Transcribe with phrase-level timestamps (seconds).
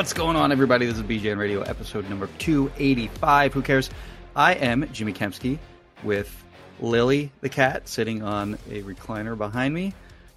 [0.00, 0.86] What's going on, everybody?
[0.86, 3.52] This is BGN Radio, episode number 285.
[3.52, 3.90] Who cares?
[4.34, 5.58] I am Jimmy Kempski
[6.02, 6.42] with
[6.78, 9.92] Lily the cat sitting on a recliner behind me,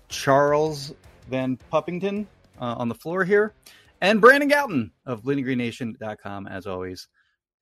[0.10, 0.94] Charles
[1.30, 2.28] Van Puppington
[2.60, 3.54] uh, on the floor here,
[4.02, 7.08] and Brandon Gowton of BleedingGreenNation.com, as always.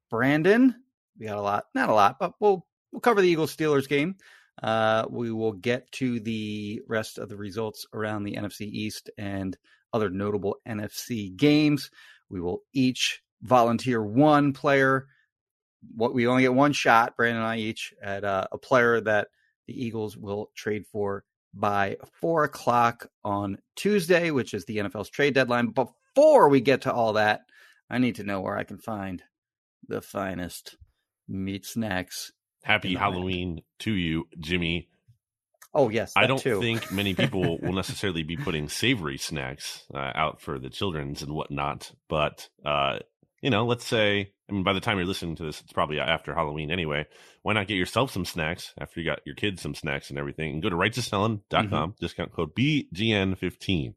[0.09, 0.73] Brandon,
[1.19, 4.15] we got a lot, not a lot, but we'll we'll cover the Eagles Steelers game.
[4.63, 9.55] Uh, we will get to the rest of the results around the NFC East and
[9.93, 11.89] other notable NFC games.
[12.29, 15.07] We will each volunteer one player.
[15.95, 19.29] What we only get one shot, Brandon and I each, at uh, a player that
[19.67, 25.33] the Eagles will trade for by four o'clock on Tuesday, which is the NFL's trade
[25.33, 25.67] deadline.
[25.67, 27.41] But before we get to all that,
[27.89, 29.21] I need to know where I can find
[29.87, 30.77] the finest
[31.27, 32.31] meat snacks.
[32.63, 34.87] Happy Halloween to you, Jimmy.
[35.73, 36.59] Oh yes, I don't too.
[36.59, 41.33] think many people will necessarily be putting savory snacks uh, out for the childrens and
[41.33, 41.91] whatnot.
[42.09, 42.99] But uh,
[43.41, 45.99] you know, let's say, I mean, by the time you're listening to this, it's probably
[45.99, 47.07] after Halloween anyway.
[47.41, 50.53] Why not get yourself some snacks after you got your kids some snacks and everything?
[50.53, 51.91] And go to righteousfelon.com, mm-hmm.
[51.99, 53.95] discount code BGN15.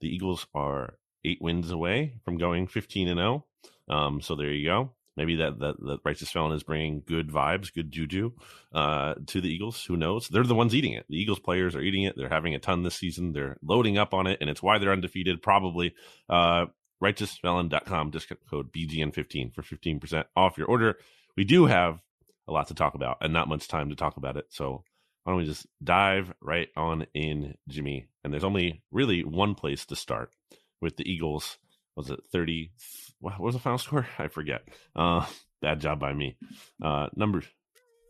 [0.00, 3.44] The Eagles are eight wins away from going 15 and 0.
[3.88, 4.92] Um, so there you go.
[5.18, 8.30] Maybe that, that the righteous felon is bringing good vibes, good juju
[8.72, 9.84] uh, to the Eagles.
[9.84, 10.28] Who knows?
[10.28, 11.06] They're the ones eating it.
[11.08, 12.14] The Eagles players are eating it.
[12.16, 13.32] They're having a ton this season.
[13.32, 15.42] They're loading up on it, and it's why they're undefeated.
[15.42, 15.94] Probably
[16.30, 16.66] uh,
[17.02, 20.98] righteousfelon.com discount code BGN15 for 15% off your order.
[21.36, 22.00] We do have
[22.46, 24.46] a lot to talk about and not much time to talk about it.
[24.50, 24.84] So
[25.24, 28.08] why don't we just dive right on in, Jimmy?
[28.24, 30.32] And there's only really one place to start
[30.80, 31.58] with the Eagles.
[31.96, 32.70] Was it 30?
[33.20, 34.06] What was the final score?
[34.18, 34.62] I forget.
[34.94, 35.26] Uh,
[35.60, 36.36] bad job by me.
[36.82, 37.42] Uh, number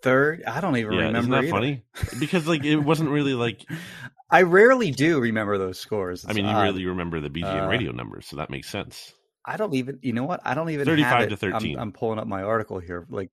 [0.03, 0.45] third.
[0.45, 1.39] I don't even yeah, remember.
[1.39, 1.85] Isn't funny?
[2.19, 3.65] Because like it wasn't really like.
[4.31, 6.25] I rarely do remember those scores.
[6.25, 9.13] It's I mean, you really remember the BGN uh, radio numbers, so that makes sense.
[9.45, 9.99] I don't even.
[10.03, 10.41] You know what?
[10.45, 10.85] I don't even.
[10.85, 11.77] Thirty-five to thirteen.
[11.77, 13.07] I'm, I'm, pulling up my article here.
[13.09, 13.31] Like,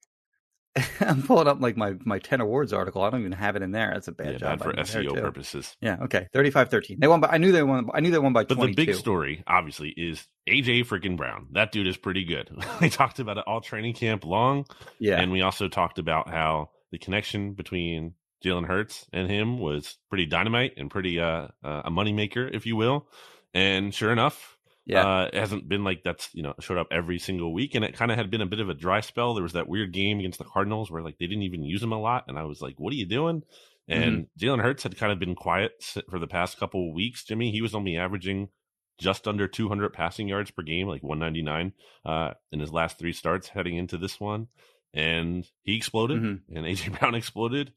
[1.00, 3.02] I'm pulling up like my my ten awards article.
[3.04, 3.92] I don't even have it in there.
[3.94, 5.76] That's a bad yeah, job for SEO purposes.
[5.80, 5.98] Yeah.
[6.04, 6.28] Okay.
[6.34, 7.00] 35-13.
[7.00, 7.22] They won.
[7.22, 7.90] By, I knew they won.
[7.94, 8.44] I knew they won by.
[8.44, 8.76] But 22.
[8.76, 11.48] the big story, obviously, is AJ freaking Brown.
[11.52, 12.50] That dude is pretty good.
[12.82, 14.66] we talked about it all training camp long.
[15.00, 15.20] Yeah.
[15.20, 18.14] And we also talked about how the connection between
[18.44, 22.76] Jalen Hurts and him was pretty dynamite and pretty uh, uh, a moneymaker, if you
[22.76, 23.08] will.
[23.54, 24.55] And sure enough,
[24.86, 27.84] yeah, uh, it hasn't been like that's you know showed up every single week, and
[27.84, 29.34] it kind of had been a bit of a dry spell.
[29.34, 31.92] There was that weird game against the Cardinals where like they didn't even use him
[31.92, 33.44] a lot, and I was like, "What are you doing?"
[33.88, 34.46] And mm-hmm.
[34.46, 35.72] Jalen Hurts had kind of been quiet
[36.10, 37.24] for the past couple of weeks.
[37.24, 38.50] Jimmy, he was only averaging
[38.98, 41.74] just under 200 passing yards per game, like 199
[42.06, 44.48] uh, in his last three starts heading into this one
[44.96, 46.58] and he exploded mm-hmm.
[46.58, 47.74] and AJ Brown exploded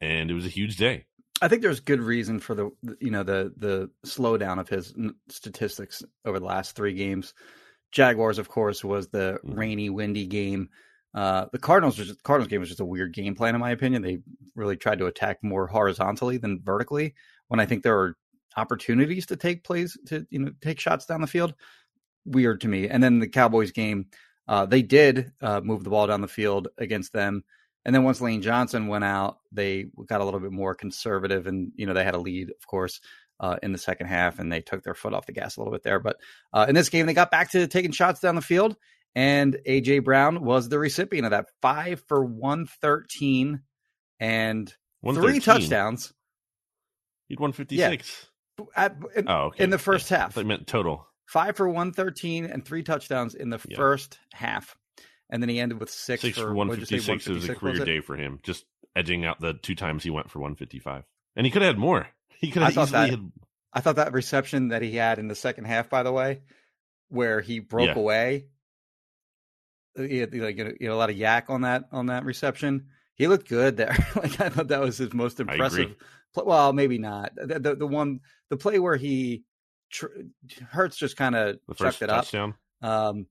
[0.00, 1.06] and it was a huge day.
[1.42, 2.70] I think there's good reason for the
[3.00, 4.94] you know the the slowdown of his
[5.28, 7.34] statistics over the last 3 games.
[7.90, 9.58] Jaguars of course was the mm-hmm.
[9.58, 10.70] rainy windy game.
[11.14, 13.72] Uh, the Cardinals was just, Cardinals game was just a weird game plan in my
[13.72, 14.02] opinion.
[14.02, 14.20] They
[14.54, 17.14] really tried to attack more horizontally than vertically
[17.48, 18.16] when I think there are
[18.56, 21.54] opportunities to take plays to you know take shots down the field.
[22.24, 22.88] Weird to me.
[22.88, 24.06] And then the Cowboys game
[24.46, 27.42] uh, they did uh, move the ball down the field against them.
[27.84, 31.72] And then once Lane Johnson went out, they got a little bit more conservative, and
[31.74, 33.00] you know they had a lead, of course,
[33.40, 35.72] uh, in the second half, and they took their foot off the gas a little
[35.72, 35.98] bit there.
[35.98, 36.16] But
[36.52, 38.76] uh, in this game, they got back to taking shots down the field,
[39.14, 43.62] and AJ Brown was the recipient of that five for one thirteen
[44.20, 44.72] and
[45.04, 46.12] three touchdowns.
[47.28, 48.26] He'd won fifty six.
[48.58, 48.64] Yeah.
[48.76, 49.64] At, in, oh, okay.
[49.64, 50.18] in the first yeah.
[50.18, 50.38] half.
[50.38, 53.76] I meant total five for 113 and three touchdowns in the yeah.
[53.76, 54.76] first half.
[55.32, 57.26] And then he ended with six, six for, for 156.
[57.26, 60.10] It was a career was day for him, just edging out the two times he
[60.10, 61.04] went for 155.
[61.34, 62.06] And he could have had more.
[62.38, 63.32] He could have easily that, had...
[63.72, 66.42] I thought that reception that he had in the second half, by the way,
[67.08, 67.98] where he broke yeah.
[67.98, 68.46] away,
[69.96, 72.88] he had like you know, a lot of YAC on that on that reception.
[73.14, 73.96] He he looked good there.
[74.16, 75.96] like I thought that was his most impressive.
[76.34, 76.44] Play.
[76.46, 77.32] Well, maybe not.
[77.36, 78.20] The, the, the one
[78.50, 79.44] the play where he
[79.90, 80.06] tr-
[80.70, 82.54] Hurts just kind of chucked it touchdown.
[82.82, 82.88] up.
[82.88, 83.26] Um,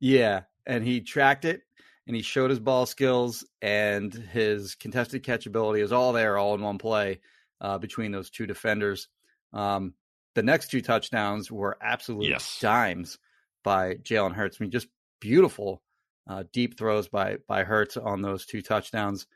[0.00, 1.62] yeah, and he tracked it
[2.06, 6.60] and he showed his ball skills and his contested catchability is all there, all in
[6.60, 7.20] one play
[7.60, 9.08] uh, between those two defenders.
[9.52, 9.94] Um,
[10.34, 12.58] the next two touchdowns were absolute yes.
[12.60, 13.18] dimes
[13.64, 14.58] by Jalen Hurts.
[14.60, 14.88] I mean, just
[15.20, 15.82] beautiful
[16.28, 19.26] uh, deep throws by by Hurts on those two touchdowns.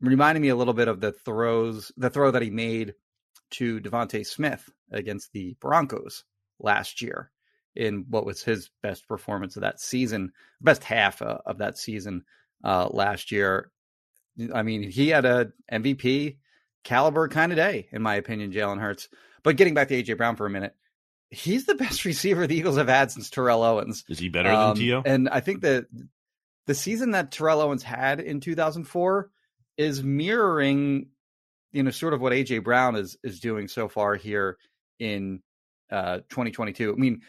[0.00, 2.94] Reminding me a little bit of the throws, the throw that he made
[3.52, 6.24] to DeVonta Smith against the Broncos
[6.58, 7.30] last year
[7.76, 12.24] in what was his best performance of that season, best half uh, of that season
[12.64, 13.70] uh, last year.
[14.54, 16.36] I mean, he had a MVP
[16.84, 19.08] caliber kind of day, in my opinion, Jalen Hurts.
[19.42, 20.74] But getting back to AJ Brown for a minute,
[21.30, 24.04] he's the best receiver the Eagles have had since Terrell Owens.
[24.08, 25.02] Is he better um, than T.O.?
[25.04, 25.86] And I think that
[26.66, 29.30] the season that Terrell Owens had in 2004
[29.76, 31.08] is mirroring,
[31.72, 34.58] you know, sort of what AJ Brown is is doing so far here
[34.98, 35.42] in
[35.90, 36.92] uh, 2022.
[36.92, 37.22] I mean,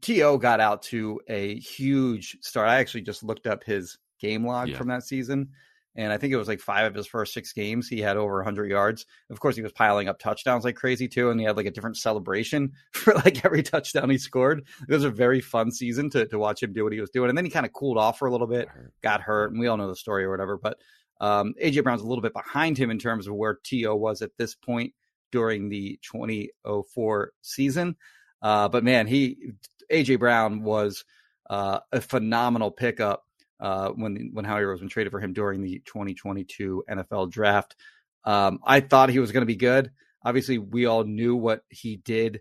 [0.00, 0.38] T.O.
[0.38, 2.68] got out to a huge start.
[2.68, 4.76] I actually just looked up his game log yeah.
[4.76, 5.50] from that season,
[5.94, 8.36] and I think it was like five of his first six games he had over
[8.36, 9.06] 100 yards.
[9.30, 11.70] Of course, he was piling up touchdowns like crazy too, and he had like a
[11.70, 14.66] different celebration for like every touchdown he scored.
[14.88, 17.28] It was a very fun season to to watch him do what he was doing,
[17.28, 18.68] and then he kind of cooled off for a little bit,
[19.02, 20.58] got hurt, and we all know the story or whatever.
[20.58, 20.78] But
[21.20, 23.96] um, AJ Brown's a little bit behind him in terms of where T.O.
[23.96, 24.92] was at this point
[25.32, 27.96] during the 2004 season.
[28.42, 29.52] Uh, but man, he
[29.90, 31.04] AJ Brown was
[31.48, 33.24] uh, a phenomenal pickup
[33.60, 37.76] uh, when when Howie Roseman traded for him during the 2022 NFL Draft.
[38.24, 39.90] Um, I thought he was going to be good.
[40.24, 42.40] Obviously, we all knew what he did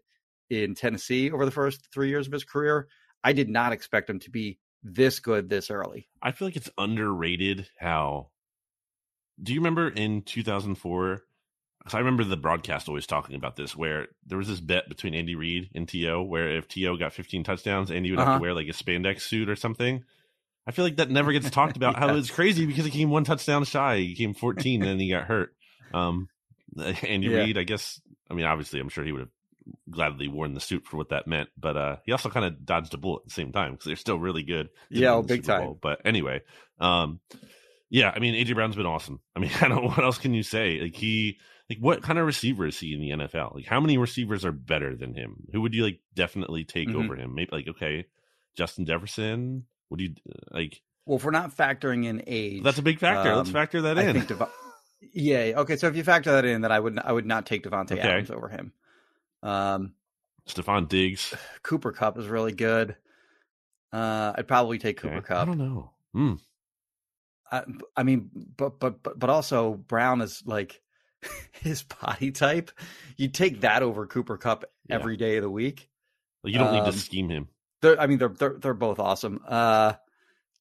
[0.49, 2.87] in Tennessee over the first three years of his career.
[3.23, 6.07] I did not expect him to be this good this early.
[6.21, 8.29] I feel like it's underrated how.
[9.41, 11.21] Do you remember in 2004?
[11.85, 15.13] Because I remember the broadcast always talking about this, where there was this bet between
[15.13, 16.97] Andy Reid and T.O., where if T.O.
[16.97, 18.31] got 15 touchdowns, Andy would uh-huh.
[18.31, 18.53] have to uh-huh.
[18.53, 20.03] wear like a spandex suit or something.
[20.65, 21.95] I feel like that never gets talked about.
[21.99, 23.97] How it's crazy because he came one touchdown shy.
[23.97, 25.53] He came 14 and then he got hurt.
[25.93, 26.27] Um,
[26.77, 27.37] Andy yeah.
[27.37, 28.01] Reid, I guess.
[28.31, 29.29] I mean, obviously, I'm sure he would have
[29.89, 32.93] gladly worn the suit for what that meant, but uh, he also kind of dodged
[32.93, 34.69] a bullet at the same time because they're still really good.
[34.89, 35.65] Yeah, big Super time.
[35.65, 35.79] Bowl.
[35.79, 36.41] But anyway,
[36.79, 37.19] um,
[37.89, 39.19] yeah, I mean, AJ Brown's been awesome.
[39.35, 40.79] I mean, I don't know what else can you say.
[40.81, 41.37] Like he,
[41.69, 43.55] like what kind of receiver is he in the NFL?
[43.55, 45.47] Like how many receivers are better than him?
[45.51, 47.01] Who would you like definitely take mm-hmm.
[47.01, 47.33] over him?
[47.35, 48.05] Maybe like okay,
[48.55, 49.65] Justin Jefferson.
[49.89, 50.15] What do you
[50.51, 50.81] like?
[51.05, 53.31] Well, if we're not factoring in age, that's a big factor.
[53.31, 54.25] Um, Let's factor that in.
[54.25, 54.49] Dev-
[55.13, 55.53] yeah.
[55.57, 55.75] Okay.
[55.75, 58.01] So if you factor that in, that I would I would not take Davante okay.
[58.01, 58.73] Adams over him.
[59.43, 59.93] Um,
[60.47, 61.33] Stefon Diggs,
[61.63, 62.95] Cooper Kupp is really good.
[63.91, 65.27] Uh, I'd probably take Cooper okay.
[65.27, 65.41] Kupp.
[65.41, 65.91] I don't know.
[66.15, 66.39] Mm.
[67.51, 67.63] I,
[67.95, 70.81] I mean, but but but but also Brown is like
[71.61, 72.71] his body type.
[73.17, 74.59] You take that over Cooper yeah.
[74.89, 75.89] every day of the week.
[76.43, 77.47] Well, you don't um, need to um, scheme him.
[77.83, 79.41] I mean, they're they're they're both awesome.
[79.47, 79.93] Uh,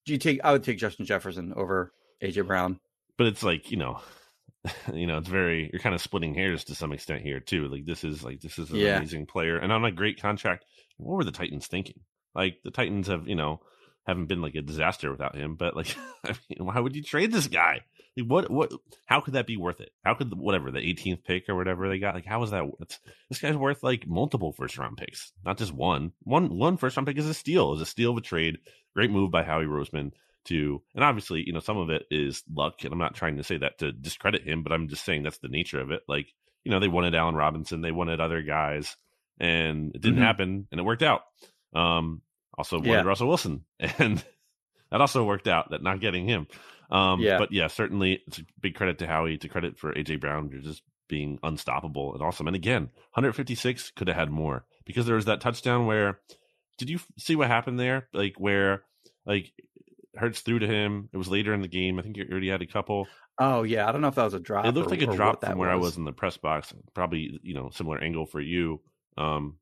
[0.05, 0.41] do you take?
[0.45, 1.93] I would take Justin Jefferson over
[2.23, 2.81] AJ Brown.
[3.17, 4.01] But it's like you know,
[4.93, 7.69] you know, it's very you're kind of splitting hairs to some extent here too.
[7.69, 8.97] Like this is like this is an yeah.
[8.97, 10.65] amazing player and on a great contract.
[10.97, 12.01] What were the Titans thinking?
[12.35, 13.61] Like the Titans have you know
[14.07, 17.33] haven't been like a disaster without him, but like I mean, why would you trade
[17.33, 17.83] this guy?
[18.17, 18.73] Like, what what?
[19.07, 19.91] How could that be worth it?
[20.05, 22.15] How could whatever the 18th pick or whatever they got?
[22.15, 22.65] Like, how is that?
[23.29, 26.13] this guy's worth like multiple first round picks, not just one.
[26.23, 27.75] One one first round pick is a steal.
[27.75, 28.59] Is a steal of a trade.
[28.95, 30.13] Great move by Howie Roseman
[30.45, 32.85] to, and obviously, you know, some of it is luck.
[32.85, 35.39] And I'm not trying to say that to discredit him, but I'm just saying that's
[35.39, 36.03] the nature of it.
[36.07, 36.33] Like,
[36.65, 38.97] you know, they wanted Allen Robinson, they wanted other guys,
[39.39, 40.25] and it didn't mm-hmm.
[40.25, 41.23] happen, and it worked out.
[41.75, 42.23] Um,
[42.57, 43.03] also wanted yeah.
[43.03, 44.23] Russell Wilson, and
[44.91, 45.71] that also worked out.
[45.71, 46.47] That not getting him.
[46.91, 47.39] Um, yeah.
[47.39, 50.51] But yeah, certainly it's a big credit to Howie, to credit for AJ Brown.
[50.51, 52.47] You're just being unstoppable and awesome.
[52.47, 56.21] And again, 156 could have had more because there was that touchdown where
[56.79, 58.09] did you see what happened there?
[58.13, 58.85] Like where
[59.27, 59.53] like
[60.17, 61.09] Hurts threw to him.
[61.13, 61.99] It was later in the game.
[61.99, 63.07] I think you already had a couple.
[63.39, 64.65] Oh yeah, I don't know if that was a drop.
[64.65, 65.75] It looked or, like a drop from where was.
[65.75, 66.73] I was in the press box.
[66.95, 68.81] Probably you know similar angle for you.
[69.19, 69.59] Um,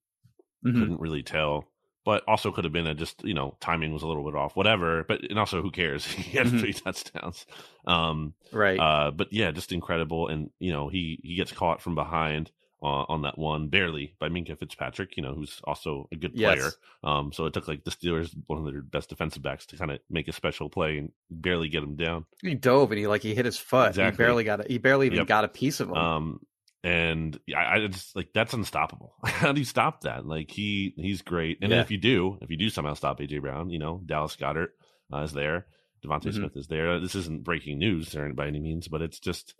[0.64, 0.78] mm-hmm.
[0.78, 1.71] couldn't really tell
[2.04, 4.56] but also could have been a just you know timing was a little bit off,
[4.56, 5.04] whatever.
[5.04, 6.04] But and also who cares?
[6.06, 6.58] he had mm-hmm.
[6.58, 7.46] three touchdowns,
[7.86, 8.78] um, right?
[8.78, 10.28] Uh, but yeah, just incredible.
[10.28, 12.50] And you know he he gets caught from behind
[12.82, 16.56] uh, on that one barely by Minkah Fitzpatrick, you know who's also a good player.
[16.56, 16.76] Yes.
[17.04, 19.92] Um, so it took like the Steelers one of their best defensive backs to kind
[19.92, 22.26] of make a special play and barely get him down.
[22.40, 23.90] He dove and he like he hit his foot.
[23.90, 24.12] Exactly.
[24.12, 24.70] He barely got it.
[24.70, 25.28] He barely even yep.
[25.28, 25.94] got a piece of him.
[25.94, 26.40] Um,
[26.84, 29.14] and I, I just like that's unstoppable.
[29.24, 30.26] How do you stop that?
[30.26, 31.80] Like he he's great, and yeah.
[31.80, 34.68] if you do, if you do somehow stop AJ Brown, you know Dallas Goedert
[35.12, 35.66] uh, is there.
[36.04, 36.34] DeVonta Mhm.
[36.34, 36.98] Smith is there.
[36.98, 39.54] This isn't breaking news there by any means, but it's just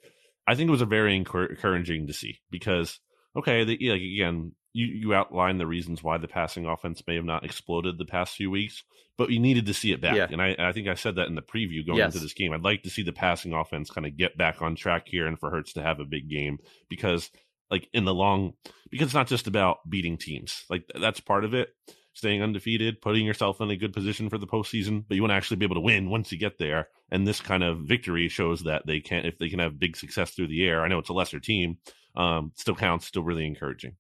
[0.47, 2.99] I think it was a very encouraging to see because
[3.37, 7.25] okay, the, like again, you you outlined the reasons why the passing offense may have
[7.25, 8.83] not exploded the past few weeks,
[9.19, 10.17] but you needed to see it back.
[10.17, 10.29] Yeah.
[10.31, 12.15] And I, I think I said that in the preview going Yes.
[12.15, 12.53] into this game.
[12.53, 15.39] I'd like to see the passing offense kind of get back on track here and
[15.39, 17.31] for Hurts to have a big game because
[17.71, 18.55] like in the long
[18.91, 20.65] because it's not just about beating teams.
[20.71, 21.71] Like that's part of it.
[22.15, 25.35] Staying undefeated, putting yourself in a good position for the postseason, but you want to
[25.35, 26.89] actually be able to win once you get there.
[27.11, 30.31] And this kind of victory shows that they can, if they can have big success
[30.33, 30.83] through the air.
[30.83, 31.79] I know it's a lesser team,
[32.15, 33.97] um, still counts, still really encouraging.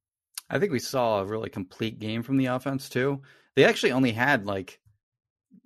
[0.53, 3.23] I think we saw a really complete game from the offense too.
[3.57, 4.79] They actually only had like,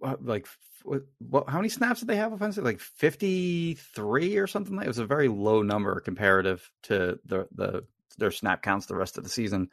[0.00, 0.46] like,
[0.84, 2.64] what, what, how many snaps did they have offensive?
[2.64, 4.76] Like fifty three or something.
[4.76, 7.84] Like it was a very low number comparative to the the
[8.18, 9.70] their snap counts the rest of the season.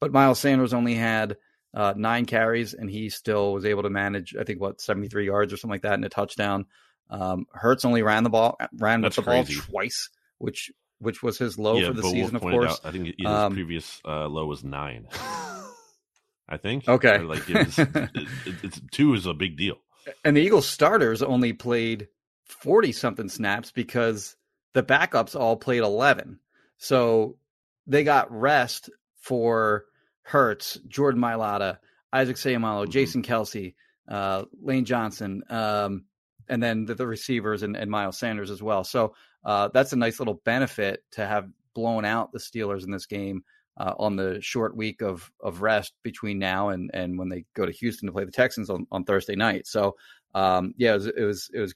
[0.00, 1.36] But Miles Sanders only had
[1.74, 4.34] uh, nine carries, and he still was able to manage.
[4.34, 6.64] I think what seventy three yards or something like that, and a touchdown.
[7.10, 9.56] Um, Hurts only ran the ball, ran That's with the crazy.
[9.56, 12.72] ball twice, which which was his low yeah, for the but Wolf season, of course.
[12.72, 15.08] out, I think his Um, previous uh, low was nine.
[16.48, 16.86] I think.
[16.88, 17.16] Okay.
[17.16, 19.76] Or, like it was, it, it- it's two is a big deal.
[20.24, 22.08] And the Eagles starters only played
[22.44, 24.36] 40 something snaps because
[24.74, 26.38] the backups all played 11.
[26.76, 27.38] So
[27.86, 29.86] they got rest for
[30.22, 31.78] Hurts, Jordan Mailata,
[32.12, 32.90] Isaac Seumalo, Mhm.
[32.90, 33.74] Jason Kelce,
[34.08, 36.04] uh, Lane Johnson, um,
[36.48, 38.84] and then the, the receivers and, and Miles Sanders as well.
[38.84, 43.06] So uh, that's a nice little benefit to have blown out the Steelers in this
[43.06, 43.44] game
[43.76, 47.66] uh, on the short week of of rest between now and and when they go
[47.66, 49.66] to Houston to play the Texans on, on Thursday night.
[49.66, 49.96] So
[50.34, 51.74] um, yeah, it was it was it was.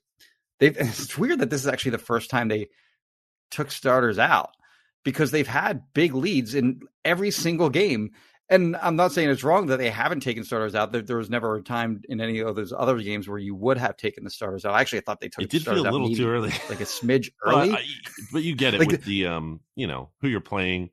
[0.61, 2.69] They've, it's weird that this is actually the first time they
[3.51, 4.51] took starters out
[5.05, 8.11] because they've had big leads in every single game.
[8.51, 10.91] And I'm not saying it's wrong that they haven't taken starters out.
[10.91, 13.77] There, there was never a time in any of those other games where you would
[13.77, 14.75] have taken the starters out.
[14.75, 16.49] Actually, I thought they took It the did starters feel a little too early.
[16.71, 17.73] like a smidge early.
[17.73, 17.85] I-
[18.33, 20.89] but you get it Like with the um, you know, who you're playing.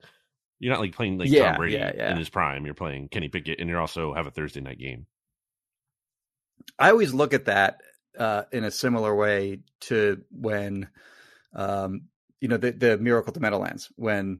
[0.59, 2.11] You're not like playing like Yeah, Tom Brady yeah, yeah.
[2.11, 2.65] in his prime.
[2.65, 5.05] You're playing Kenny Pickett, and you also have a Thursday night game.
[6.79, 7.81] I always look at that
[8.17, 10.89] uh, in a similar way to when,
[11.53, 12.03] um,
[12.41, 14.39] you know, the, the miracle to Meadowlands when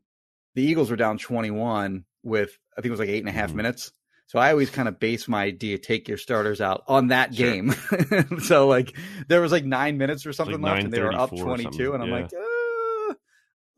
[0.55, 3.51] the Eagles were down 21 with, I think it was like eight and a half
[3.51, 3.55] Mhm.
[3.55, 3.93] minutes.
[4.27, 7.45] So I always kind of base my idea, take your starters out on that Sure.
[7.51, 7.71] game.
[8.41, 11.29] so like there was like nine minutes or something like left and they were up
[11.29, 13.13] 22 and I'm something, like, uh,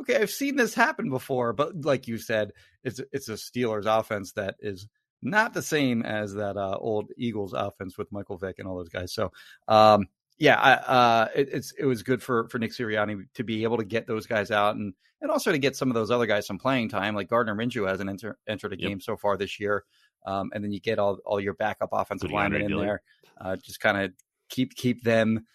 [0.01, 4.31] okay, I've seen this happen before, but like you said, it's, it's a Steelers offense
[4.33, 4.87] that is
[5.21, 8.87] not the same as that uh, old Eagles offense with Michael Vick and all those
[8.89, 9.11] guys.
[9.13, 9.33] So,
[9.67, 13.63] um, yeah, I, uh, it, it's it was good for for Nick Sirianni to be
[13.63, 16.25] able to get those guys out and and also to get some of those other
[16.27, 17.15] guys some playing time.
[17.15, 18.87] Like Gardner Minshew hasn't enter, entered a Yep.
[18.89, 19.83] game so far this year,
[20.25, 22.87] um, and then you get all all your backup offensive linemen in Dillard.
[22.87, 23.01] there.
[23.39, 24.11] Uh, just kind of
[24.49, 25.45] keep keep them.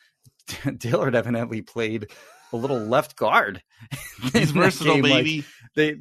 [0.78, 2.10] Dillard evidently played
[2.52, 3.62] a little left guard.
[4.32, 5.44] He's versatile, game, like, baby.
[5.76, 5.96] they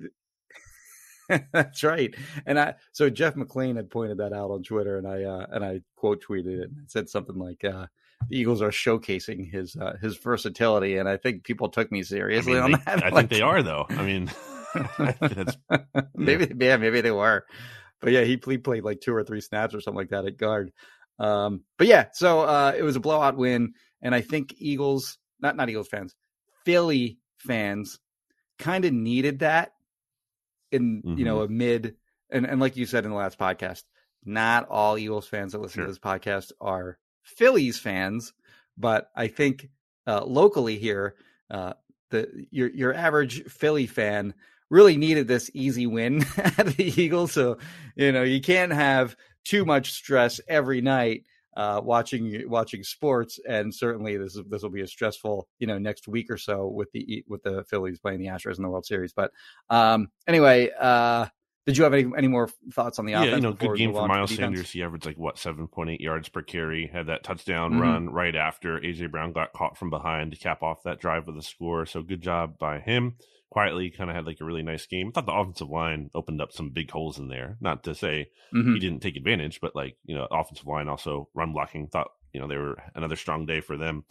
[1.54, 2.14] that's right
[2.46, 5.64] and i so jeff mclane had pointed that out on twitter and i uh and
[5.64, 7.86] i quote tweeted it and said something like uh
[8.30, 12.04] the eagles are showcasing his uh his versatility and i think people took me I,
[12.04, 13.04] seriously mean, on they- that.
[13.04, 13.86] I Like, think they are, though.
[13.90, 14.32] I mean,
[15.20, 15.58] that's
[16.16, 16.78] maybe yeah.
[16.78, 17.46] maybe they were.
[18.00, 20.38] But yeah he, he played like two or three snaps or something like that at
[20.38, 20.72] guard.
[21.20, 25.56] Um but yeah so uh it was a blowout win and i think eagles not
[25.56, 26.16] not eagles fans
[26.66, 28.00] philly fans
[28.58, 29.74] kind of needed that
[30.72, 31.96] in you know a mid
[32.32, 33.84] and, and like you said in the last podcast
[34.24, 35.86] not all eagles fans that listen Sure.
[35.86, 38.34] to this podcast are phillies fans
[38.78, 39.70] but i think
[40.08, 41.16] uh locally here
[41.50, 41.74] uh
[42.10, 44.34] the your your average philly fan
[44.70, 47.58] really needed this easy win at the eagles so
[47.96, 51.24] you know you can't have too much stress every night
[51.58, 55.78] uh, watching watching sports, and certainly this is, this will be a stressful you know
[55.78, 58.86] next week or so with the with the Phillies playing the Astros in the World
[58.86, 59.14] Series.
[59.14, 59.32] But
[59.70, 61.28] um, anyway, uh,
[61.66, 63.36] did you have any any more thoughts on the yeah, offense?
[63.36, 64.36] you know, good game for on to the Miles?
[64.36, 64.72] Sanders.
[64.72, 66.88] He averaged like what seven point eight yards per carry.
[66.88, 67.82] Had that touchdown Mhm.
[67.82, 71.38] run right after AJ Brown got caught from behind to cap off that drive with
[71.38, 71.86] a score.
[71.86, 73.16] So good job by him.
[73.50, 75.10] Quietly, kind of had like a really nice game.
[75.10, 77.58] I thought the offensive line opened up some big holes in there.
[77.60, 78.74] Not to say Mhm.
[78.76, 81.88] he didn't take advantage, but like you know, offensive line also run blocking.
[81.88, 84.06] Thought you know they were another strong day for them,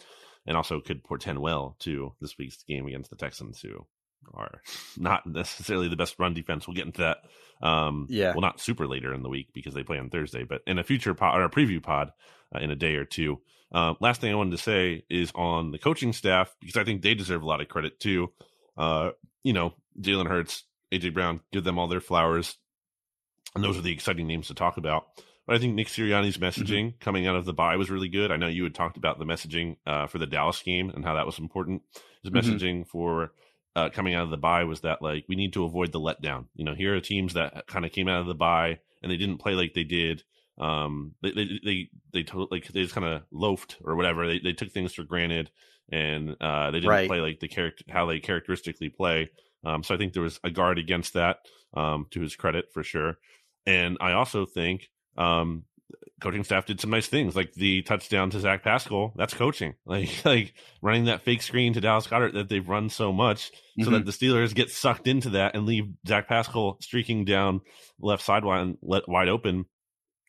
[0.46, 3.86] and also could portend well to this week's game against the Texans, who
[4.34, 4.60] are
[4.98, 6.66] not necessarily the best run defense.
[6.66, 7.18] We'll get into that.
[7.66, 8.32] Um, Yeah.
[8.32, 10.84] well, not super later in the week because they play on Thursday, but in a
[10.84, 12.12] future pod or a preview pod
[12.54, 13.40] uh, in a day or two.
[13.72, 17.02] Uh, last thing I wanted to say is on the coaching staff because I think
[17.02, 18.32] they deserve a lot of credit too.
[18.76, 19.10] Uh,
[19.44, 22.56] you know, Jalen Hurts, AJ Brown, give them all their flowers
[23.54, 25.06] and those are the exciting names to talk about.
[25.46, 26.98] But I think Nick Sirianni's messaging mm-hmm.
[27.00, 28.30] coming out of the bye was really good.
[28.30, 31.14] I know you had talked about the messaging uh, for the Dallas game and how
[31.14, 31.82] that was important.
[32.22, 32.38] His mm-hmm.
[32.38, 33.32] messaging for
[33.76, 36.46] uh, coming out of the bye was that like we need to avoid the letdown.
[36.54, 39.16] You know, here are teams that kind of came out of the bye and they
[39.16, 40.22] didn't play like they did.
[40.58, 44.26] Um, they they they, they to, like they just kind of loafed or whatever.
[44.26, 45.50] They they took things for granted
[45.90, 47.08] and uh, they didn't right.
[47.08, 49.30] play like the character how they characteristically play.
[49.64, 51.38] Um, so I think there was a guard against that.
[51.72, 53.18] Um, to his credit for sure.
[53.64, 55.66] And I also think um,
[56.20, 59.12] coaching staff did some nice things, like the touchdown to Zach Pascal.
[59.16, 63.12] That's coaching, like like running that fake screen to Dallas Goedert that they've run so
[63.12, 63.84] much, mm-hmm.
[63.84, 67.60] so that the Steelers get sucked into that and leave Zach Pascal streaking down
[67.98, 69.66] left sideline let wide open.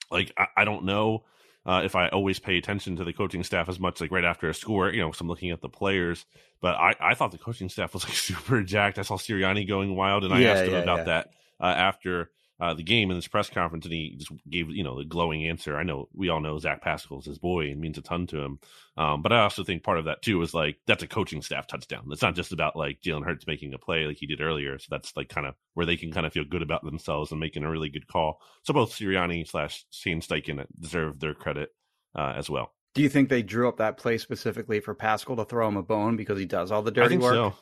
[0.09, 1.25] Like I, I don't know
[1.65, 4.49] uh, if I always pay attention to the coaching staff as much, like right after
[4.49, 6.25] a score, you know, because I'm looking at the players.
[6.59, 8.97] But I, I thought the coaching staff was like super jacked.
[8.97, 11.03] I saw Sirianni going wild, and I yeah, asked him yeah, about yeah.
[11.03, 11.29] that
[11.59, 12.31] uh, after
[12.61, 15.47] uh, the game in this press conference, and he just gave you know the glowing
[15.47, 15.75] answer.
[15.75, 18.59] I know we all know Zach Pascal's his boy and means a ton to him,
[18.97, 21.65] um, but I also think part of that too is like that's a coaching staff
[21.65, 22.05] touchdown.
[22.11, 24.77] It's not just about like Jalen Hurts making a play like he did earlier.
[24.77, 27.39] So that's like kind of where they can kind of feel good about themselves and
[27.39, 28.39] making a really good call.
[28.61, 31.69] So both Sirianni slash Shane Steichen deserve their credit
[32.15, 32.73] uh, as well.
[32.93, 35.83] Do you think they drew up that play specifically for Pascal to throw him a
[35.83, 37.55] bone because he does all the dirty work?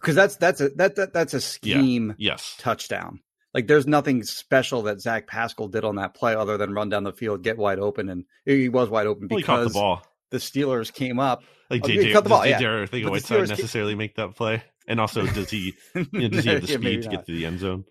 [0.00, 0.20] Because so.
[0.20, 2.32] that's that's a that, that that's a scheme yeah.
[2.32, 2.54] yes.
[2.60, 3.20] touchdown.
[3.54, 7.04] Like there's nothing special that Zach Pascal did on that play other than run down
[7.04, 10.02] the field, get wide open, and he was wide open well, because the, ball.
[10.30, 11.44] the Steelers came up.
[11.70, 12.86] Like JJ, cut the ball, does yeah.
[12.86, 13.98] think Whiteside necessarily came...
[13.98, 14.62] make that play?
[14.88, 17.32] And also, does he you know, does he have the yeah, speed to get to
[17.32, 17.84] the end zone?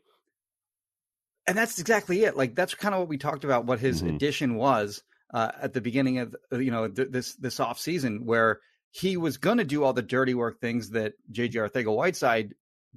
[1.47, 2.35] And that's exactly it.
[2.35, 3.65] Like that's kind of what we talked about.
[3.65, 4.15] What his mm-hmm.
[4.15, 5.01] addition was
[5.33, 8.59] uh, at the beginning of you know th- this this off season, where
[8.91, 12.53] he was going to do all the dirty work things that JJ Arcega-Whiteside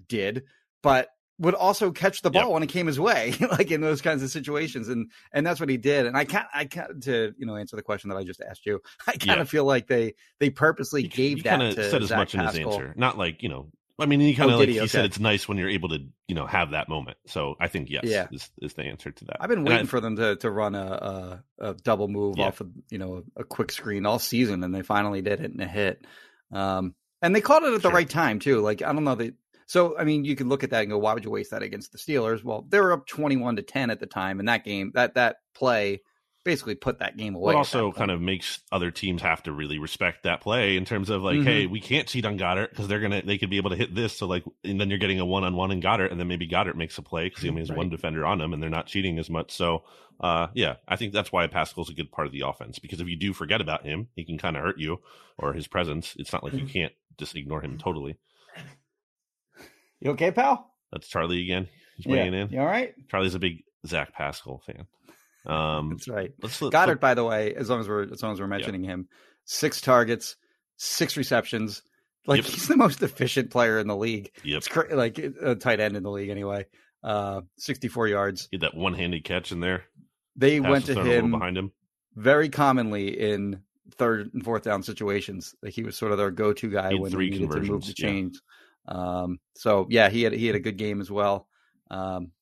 [0.09, 0.43] did,
[0.83, 2.51] but would also catch the ball yep.
[2.53, 5.69] when it came his way, like in those kinds of situations, and and that's what
[5.69, 6.07] he did.
[6.07, 8.67] And I can't, I can't to you know answer the question that I just asked
[8.67, 8.81] you.
[9.07, 9.41] I kind yeah.
[9.41, 12.33] of feel like they they purposely he, gave he that to said as Zach much
[12.33, 12.57] Pascal.
[12.57, 13.69] in his answer, not like you know.
[13.99, 14.89] I mean, he kind of oh, like he, okay.
[14.89, 17.17] said it's nice when you're able to you know have that moment.
[17.27, 18.27] So I think yes, yeah.
[18.31, 19.39] is, is the answer to that.
[19.41, 22.49] I've been waiting I, for them to to run a a, a double move yeah.
[22.49, 25.61] off of you know a quick screen all season, and they finally did it in
[25.61, 26.05] a hit.
[26.53, 28.61] Um, and they caught it at the right time too.
[28.61, 29.33] Like I don't know, they
[29.67, 31.63] so, I mean, you can look at that and go, why would you waste that
[31.63, 32.45] against the Steelers?
[32.45, 35.39] Well, they were up 21 to 10 at the time, and that game, that that
[35.55, 36.01] play
[36.45, 37.53] basically put that game away.
[37.53, 41.11] It also kind of makes other teams have to really respect that play in terms
[41.11, 41.47] of like, mm-hmm.
[41.47, 43.95] hey, we can't cheat on Goedert because they're gonna they could be able to hit
[43.95, 44.17] this.
[44.17, 46.47] So like, and then you're getting a one on one in Goedert, and then maybe
[46.47, 47.77] Goedert makes a play because he only has right.
[47.77, 49.51] one defender on him, and they're not cheating as much.
[49.51, 49.83] So,
[50.21, 53.09] uh, yeah, I think that's why Pascal's a good part of the offense because if
[53.09, 55.01] you do forget about him, he can kind of hurt you
[55.37, 56.15] or his presence.
[56.17, 56.69] It's not like you mm-hmm.
[56.69, 58.19] can't just ignore him totally.
[60.01, 60.71] You okay, pal?
[60.93, 61.69] That's Charlie again.
[61.97, 62.43] He's weighing yeah.
[62.43, 62.51] in.
[62.51, 62.95] You all right?
[63.11, 64.87] Charlie's a big Zach Pascal fan.
[65.47, 66.33] Um, That's right.
[66.43, 68.85] Let's, let's Goedert, by the way, as long as we're as long as we're mentioning
[68.85, 68.93] yeah.
[68.93, 69.09] him,
[69.45, 70.37] six targets,
[70.77, 71.83] six receptions.
[72.27, 72.47] Like yep.
[72.47, 74.33] he's the most efficient player in the league.
[74.43, 74.59] Yep.
[74.59, 76.67] It's cra- like a tight end in the league anyway.
[77.03, 78.49] Uh, 64 yards.
[78.49, 79.85] Get that one-handed catch in there.
[80.35, 81.71] They Pass went to him behind him
[82.17, 83.61] very commonly in
[83.93, 85.55] third and fourth down situations.
[85.63, 88.43] Like he was sort of their go-to guy when they needed to move the chains.
[88.89, 91.49] Um, so yeah, he had he had a good game as well.
[91.91, 92.33] Um,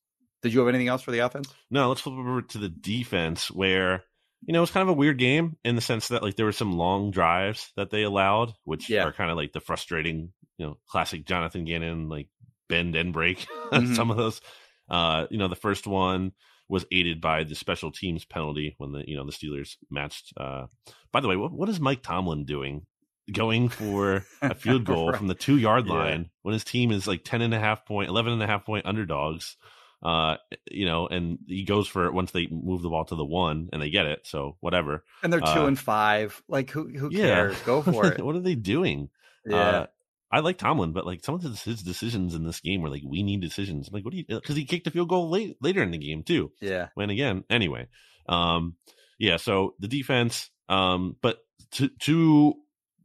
[0.42, 1.52] did you have anything else for the offense?
[1.70, 4.04] No, let's flip over to the defense where
[4.46, 6.46] you know, it was kind of a weird game in the sense that like there
[6.46, 9.04] were some long drives that they allowed, which yeah.
[9.04, 12.28] are kind of like the frustrating, you know, classic Jonathan Gannon like
[12.68, 13.46] bend and break.
[13.72, 13.94] Mm-hmm.
[13.94, 14.40] some of those,
[14.88, 16.32] uh, you know, the first one
[16.68, 20.32] was aided by the special teams penalty when the you know the Steelers matched.
[20.36, 20.66] Uh,
[21.10, 22.86] by the way, what what is Mike Tomlin doing
[23.32, 25.18] going for a field goal right.
[25.18, 26.28] from the two yard line yeah.
[26.42, 28.86] when his team is like 10 and a half point, 11 and a half point
[28.86, 29.56] underdogs.
[30.02, 30.36] Uh,
[30.70, 33.70] you know, and he goes for it once they move the ball to the one
[33.72, 34.26] and they get it.
[34.26, 35.02] So whatever.
[35.22, 36.42] And they're two uh, and five.
[36.46, 37.56] Like who, who cares?
[37.58, 37.64] Yeah.
[37.64, 38.22] Go for it.
[38.22, 39.08] what are they doing?
[39.46, 39.56] Yeah.
[39.56, 39.86] Uh,
[40.30, 43.22] I like Tomlin, but like some of his decisions in this game were like, we
[43.22, 43.88] need decisions.
[43.88, 45.98] I'm like, what do you, cause he kicked a field goal late, later in the
[45.98, 46.52] game too.
[46.60, 46.88] Yeah.
[46.94, 47.86] When again, anyway.
[48.28, 48.74] Um,
[49.18, 49.36] yeah.
[49.36, 51.38] So the defense, um, but
[51.72, 52.54] to, to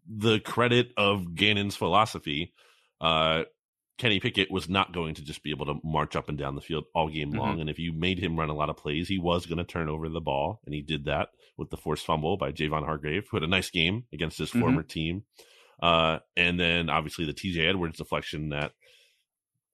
[0.09, 2.53] the credit of Gannon's philosophy,
[2.99, 3.43] uh,
[3.99, 6.61] Kenny Pickett was not going to just be able to march up and down the
[6.61, 7.53] field all game long.
[7.53, 7.61] Mm-hmm.
[7.61, 9.89] And if you made him run a lot of plays, he was going to turn
[9.89, 10.61] over the ball.
[10.65, 13.69] And he did that with the forced fumble by Javon Hargrave, who had a nice
[13.69, 14.61] game against his mm-hmm.
[14.61, 15.23] former team.
[15.83, 18.71] Uh, and then obviously the TJ Edwards deflection that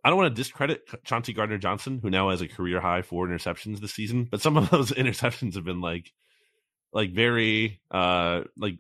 [0.04, 3.28] I don't want to discredit Chauncey Gardner Johnson, who now has a career high four
[3.28, 6.12] interceptions this season, but some of those interceptions have been like,
[6.94, 8.76] like very, uh, like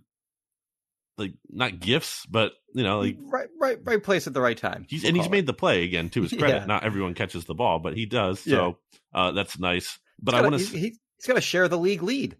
[1.17, 4.85] like not gifts, but you know, like right, right, right place at the right time.
[4.89, 6.55] He's, and he's made the play again to his credit.
[6.61, 6.65] yeah.
[6.65, 8.39] Not everyone catches the ball, but he does.
[8.41, 8.77] So
[9.13, 9.19] yeah.
[9.19, 9.97] uh, that's nice.
[10.21, 10.59] But I want to.
[10.59, 10.81] He's, he's
[11.17, 12.37] he's got to share the league lead.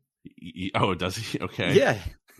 [0.74, 1.40] Oh, does he?
[1.42, 1.74] Okay.
[1.74, 1.98] Yeah.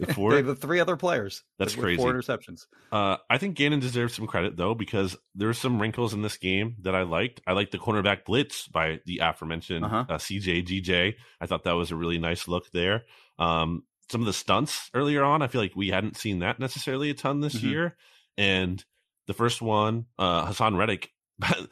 [0.13, 0.41] Four.
[0.41, 1.41] the three other players.
[1.58, 1.95] That's crazy.
[1.95, 2.65] Four interceptions.
[2.91, 6.36] Uh, I think Gannon deserves some credit though because there were some wrinkles in this
[6.36, 7.39] game that I liked.
[7.48, 10.04] I liked the cornerback blitz by the aforementioned Uh-huh.
[10.10, 11.13] uh, CJ GJ.
[11.39, 13.06] I thought that was a really nice look there.
[13.39, 17.10] Um, some of the stunts earlier on, I feel like we hadn't seen that necessarily
[17.10, 17.63] a ton this Mhm.
[17.70, 17.98] year.
[18.38, 18.84] And
[19.28, 21.12] the first one, uh, Haason Reddick.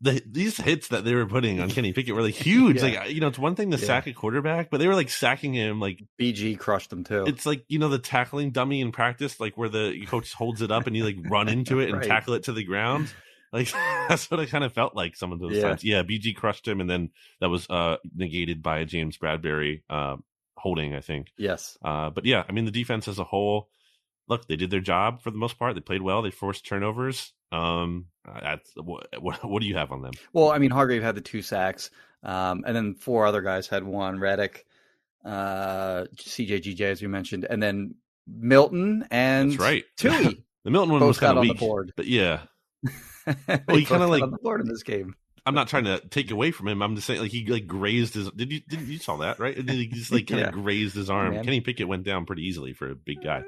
[0.00, 2.76] The, these hits that they were putting on Kenny Pickett were like huge.
[2.76, 2.82] Yeah.
[3.00, 3.84] Like you know, it's one thing to Yeah.
[3.86, 7.24] sack a quarterback, but they were like sacking him like BG crushed them too.
[7.26, 10.70] it's like you know the tackling dummy in practice, like where the coach holds it
[10.70, 12.06] up and you like run into it and Right.
[12.06, 13.12] tackle it to the ground.
[13.52, 13.72] Like
[14.08, 15.62] that's what it kind of felt like some of those Yeah.
[15.62, 15.82] times.
[15.82, 20.16] Yeah, BG crushed him, and then that was uh negated by James Bradberry uh,
[20.56, 21.28] holding, I think.
[21.36, 21.76] yes.
[21.84, 23.68] Uh, but yeah, I mean the defense as a whole,
[24.28, 25.74] look, they did their job for the most part.
[25.74, 26.22] They played well.
[26.22, 27.32] They forced turnovers.
[27.52, 28.06] Um,
[28.76, 29.06] what,
[29.44, 30.12] what, do you have on them?
[30.32, 31.90] Well, I mean, Hargrave had the two sacks,
[32.22, 34.18] um, and then four other guys had one.
[34.18, 34.66] Reddick,
[35.24, 37.94] uh, CJGJ, as you mentioned, and then
[38.26, 39.84] Milton and That's right.
[39.96, 41.92] Tui The Milton one both was kind of on weak, the board.
[41.96, 42.40] but yeah,
[43.26, 45.14] They he kinda like- on the board in this game.
[45.46, 46.82] I'm not trying to take away from him.
[46.82, 48.30] I'm just saying, like he like grazed his.
[48.32, 49.56] Did you did you saw that right?
[49.56, 50.48] He just like kind Yeah.
[50.48, 51.34] of grazed his arm?
[51.34, 51.44] Man.
[51.44, 53.38] Kenny Pickett went down pretty easily for a big guy.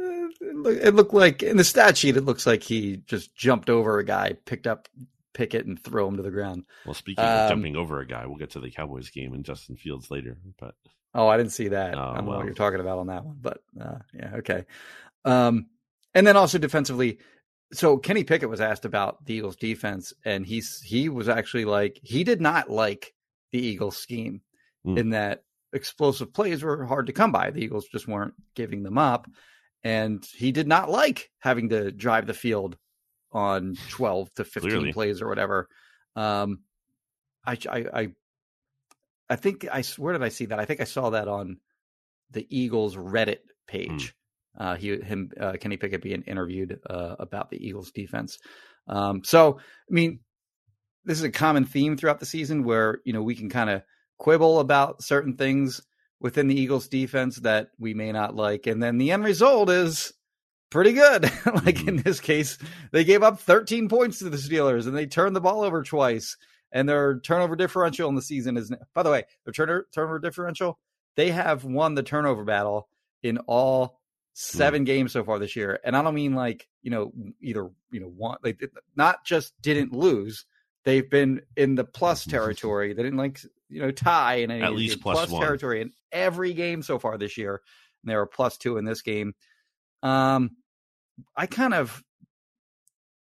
[0.00, 3.98] Uh, It looked like in the stat sheet, it looks like he just jumped over
[3.98, 4.88] a guy, picked up
[5.34, 6.64] Pickett, and threw him to the ground.
[6.86, 9.44] Well, speaking Um, of jumping over a guy, we'll get to the Cowboys game and
[9.44, 10.38] Justin Fields later.
[10.60, 10.74] But
[11.14, 11.94] Oh, I didn't see that.
[11.96, 14.64] Oh, I don't know what you're talking about on that one, but uh, yeah, okay.
[15.24, 15.66] Um,
[16.14, 17.18] and then also defensively,
[17.72, 21.98] so Kenny Pickett was asked about the Eagles' defense, and he's he was actually like
[22.02, 23.12] he did not like
[23.52, 24.42] the Eagles' scheme
[24.86, 24.96] Mm.
[24.96, 27.50] in that explosive plays were hard to come by.
[27.50, 29.26] The Eagles just weren't giving them up,
[29.82, 32.76] and he did not like having to drive the field
[33.32, 34.92] on 12 to 15 Clearly.
[34.92, 35.68] plays or whatever.
[36.14, 36.60] Um,
[37.44, 38.08] I, I, I,
[39.28, 40.60] I think I where did I see that?
[40.60, 41.58] I think I saw that on
[42.30, 44.14] the Eagles Reddit page.
[44.58, 48.38] Uh, he, him, uh, Kenny Pickett being interviewed uh, about the Eagles defense.
[48.88, 50.20] Um, so, I mean,
[51.04, 53.82] this is a common theme throughout the season where you know we can kind of
[54.18, 55.80] quibble about certain things
[56.20, 60.12] within the Eagles defense that we may not like, and then the end result is
[60.70, 61.30] pretty good.
[61.64, 62.58] like in this case,
[62.92, 66.36] they gave up 13 points to the Steelers and they turned the ball over twice.
[66.70, 70.78] And their turnover differential in the season is, by the way, their turnover differential,
[71.16, 72.88] they have won the turnover battle
[73.22, 73.97] in all
[74.40, 75.80] seven games so far this year.
[75.84, 78.60] And I don't mean like, you know, either, you know, one, like
[78.94, 80.44] not just didn't lose,
[80.84, 82.92] they've been in the plus territory.
[82.92, 85.02] They didn't like, you know, tie in any At least game.
[85.02, 85.42] plus one.
[85.42, 87.60] territory in every game so far this year.
[88.02, 89.34] And they were plus two in this game.
[90.04, 90.52] Um,
[91.36, 92.00] I kind of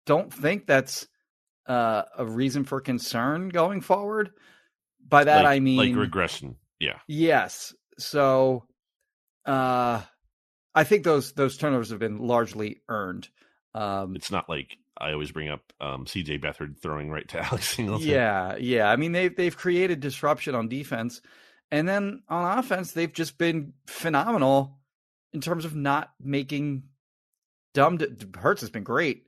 [0.05, 1.07] don't think that's
[1.65, 4.29] uh, a reason for concern going forward.
[5.05, 6.57] By that like, I mean like regression.
[6.79, 7.73] Yeah, Yes.
[7.97, 8.65] So
[9.47, 10.01] uh
[10.77, 13.27] I think those those turnovers have been largely earned.
[13.73, 16.39] Um it's not like I always bring up um, C.J.
[16.39, 18.07] Beathard throwing right to Alex Singleton.
[18.07, 18.89] yeah, yeah.
[18.89, 21.21] I mean they've they've created disruption on defense.
[21.69, 24.79] And then on offense, they've just been phenomenal
[25.33, 26.83] in terms of not making
[27.73, 29.27] dumb de- Hurts has been great,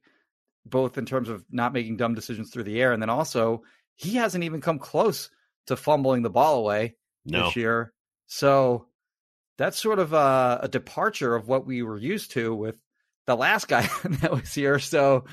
[0.66, 3.64] both in terms of not making dumb decisions through the air, and then also
[3.96, 5.30] he hasn't even come close
[5.68, 6.96] to fumbling the ball away.
[7.26, 7.94] no, this year.
[8.28, 8.88] So
[9.60, 12.78] that's sort of a, a departure of what we were used to with
[13.28, 14.80] the last guy that was here.
[14.80, 15.26] So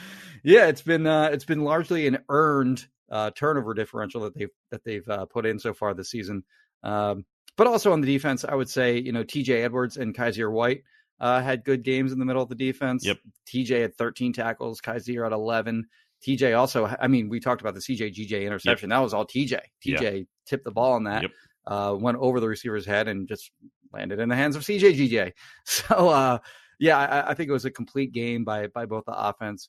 [0.43, 4.85] yeah, it's been uh, it's been largely an earned uh, turnover differential that they've that
[4.85, 6.45] they've uh, put in so far this season.
[6.83, 7.25] Um,
[7.57, 9.63] but also on the defense, I would say you know T.J.
[9.63, 10.83] Edwards and Kyzir White
[11.21, 13.07] uh, had good games in the middle of the defense.
[13.07, 13.19] Yep.
[13.47, 13.81] T.J.
[13.81, 15.87] had 13 tackles, Kyzir had 11.
[16.27, 18.89] TJ also, I mean, we talked about the CJ GJ interception.
[18.89, 19.61] That was all TJ.
[19.85, 19.99] Yeah.
[19.99, 21.31] TJ tipped the ball on that, Yep.
[21.67, 23.51] uh, went over the receiver's head and just
[23.97, 25.33] landed in the hands of CJ GJ.
[25.65, 26.39] So, uh,
[26.79, 29.69] yeah, I, I think it was a complete game by by both the offense,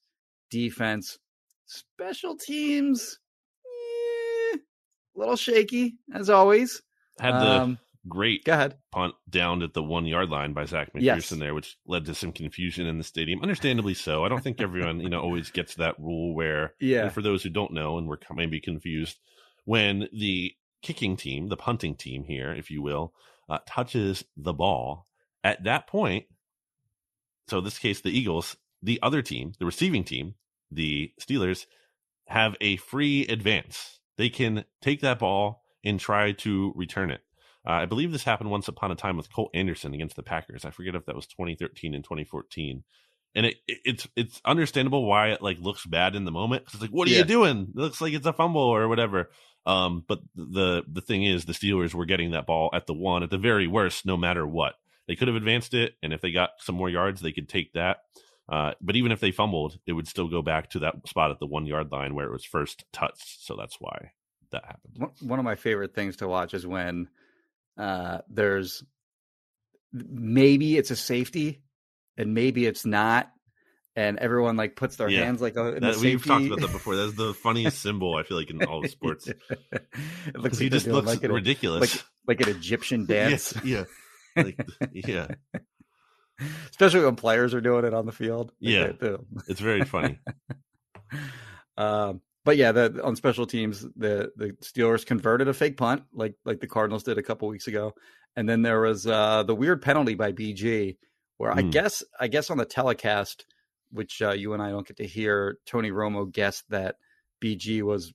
[0.52, 1.18] defense,
[1.66, 3.20] special teams.
[3.66, 4.58] eh,
[5.16, 6.82] a little shaky as always.
[7.20, 8.78] had the Um, great go ahead.
[8.92, 11.30] punt downed at the one yard line by Zech McPhearson Yes.
[11.30, 13.42] there, which led to some confusion in the stadium.
[13.42, 14.24] Understandably so.
[14.24, 17.10] I don't think everyone, you know, always gets that rule where, Yeah.
[17.10, 19.18] for those who don't know and were maybe confused,
[19.66, 23.14] when the kicking team, the punting team here, if you will,
[23.50, 25.06] uh, touches the ball
[25.44, 26.26] at that point,
[27.48, 30.36] so in this case, the Eagles, the other team, the receiving team,
[30.72, 31.66] the Steelers,
[32.28, 34.00] have a free advance.
[34.18, 37.22] They can take that ball and try to return it.
[37.66, 40.66] Uh, I believe this happened once upon a time with Colt Anderson against the Packers.
[40.66, 42.84] I forget if that was 2013 and 2014.
[43.36, 46.64] And it, it it's it's understandable why it like looks bad in the moment.
[46.74, 47.20] It's like, what are Yeah.
[47.20, 47.68] you doing?
[47.76, 49.30] It looks like it's a fumble or whatever.
[49.68, 53.22] Um, but the the thing is, the Steelers were getting that ball at the one
[53.22, 54.76] at the very worst, no matter what.
[55.08, 57.74] They could have advanced it, and if they got some more yards, they could take
[57.74, 57.98] that.
[58.50, 61.40] Uh, but even if they fumbled, it would still go back to that spot at
[61.40, 63.46] the one yard line where it was first touched.
[63.46, 64.12] So that's why
[64.52, 65.12] that happened.
[65.20, 67.10] One of my favorite things to watch is when
[67.78, 68.84] uh, there's
[69.92, 71.62] maybe it's a safety
[72.16, 73.30] and maybe it's not,
[73.98, 75.26] and everyone like puts their Yeah.
[75.26, 76.96] hands like uh, in That, we've talked about that before.
[76.96, 81.08] That's the funniest symbol I feel like in all sports it looks he just looks
[81.08, 81.82] like ridiculous.
[82.28, 83.84] like like an Egyptian dance, Yeah,
[84.36, 85.28] yeah, like, yeah.
[86.70, 88.52] especially when players are doing it on the field.
[88.62, 89.18] Like, Yeah.
[89.48, 90.20] It's very funny.
[91.78, 96.36] Um, but yeah, the on special teams, the the Steelers converted a fake punt, like
[96.46, 97.94] like the Cardinals did a couple weeks ago,
[98.36, 100.98] and then there was uh, the weird penalty by BG,
[101.38, 101.70] where I Hmm.
[101.72, 103.46] guess I guess on the telecast,
[103.92, 106.96] which uh, you and I don't get to hear, Tony Romo guessed that
[107.42, 108.14] BG was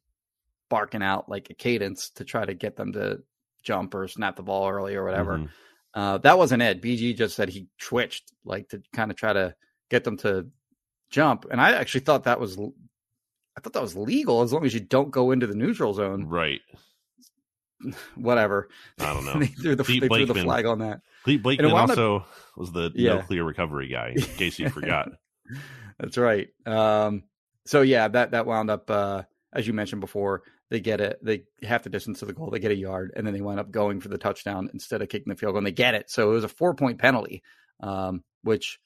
[0.68, 3.18] barking out like a cadence to try to get them to
[3.62, 5.38] jump or snap the ball early or whatever.
[5.38, 5.48] Mhm.
[5.94, 6.80] Uh, that wasn't it.
[6.82, 9.54] BG just said he twitched, like to kind of try to
[9.90, 10.46] get them to
[11.10, 11.44] jump.
[11.50, 14.80] And I actually thought that was, I thought that was legal as long as you
[14.80, 16.24] don't go into the neutral zone.
[16.24, 16.60] Right.
[18.14, 18.68] Whatever.
[18.98, 19.38] I don't know.
[19.40, 21.00] they threw the, they threw the flag on that.
[21.24, 22.24] Clete Blakeman wound up- also
[22.56, 23.16] was the Yeah.
[23.16, 25.10] no clear recovery guy, in case you forgot.
[25.98, 26.48] That's right.
[26.66, 27.24] Um,
[27.66, 30.42] so yeah, that that wound up uh, as you mentioned before.
[30.70, 31.18] They get it.
[31.22, 32.48] They half the distance to the goal.
[32.48, 35.10] They get a yard, and then they wind up going for the touchdown instead of
[35.10, 35.58] kicking the field goal.
[35.58, 36.10] And they get it.
[36.10, 37.42] So it was a four point penalty,
[37.80, 38.80] um, which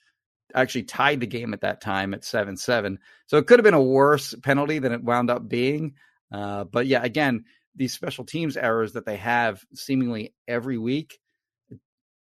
[0.53, 2.99] actually tied the game at that time at seven seven.
[3.29, 5.95] So it could have been a worse penalty than it wound up being.
[6.33, 7.45] Uh, but yeah, again,
[7.77, 11.21] these special teams errors that they have seemingly every week.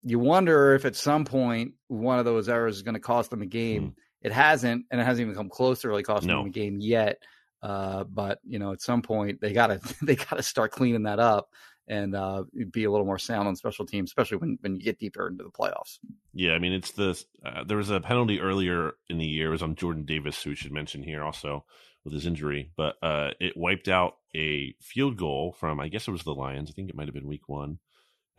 [0.04, 3.42] You wonder if at some point one of those errors is going to cost them
[3.42, 3.96] a game.
[4.22, 6.38] It hasn't, and it hasn't even come close to really costing No.
[6.38, 7.22] them a game yet.
[7.62, 11.48] Uh, but you know, at some point they gotta they gotta start cleaning that up
[11.88, 14.98] and uh, be a little more sound on special teams, especially when when you get
[14.98, 15.98] deeper into the playoffs.
[16.34, 19.48] Yeah, I mean, it's the uh, there was a penalty earlier in the year.
[19.48, 21.64] It was on Jordan Davis, who we should mention here also
[22.04, 26.12] with his injury, but uh, it wiped out a field goal from I guess it
[26.12, 26.70] was the Lions.
[26.70, 27.78] I think it might have been Week One,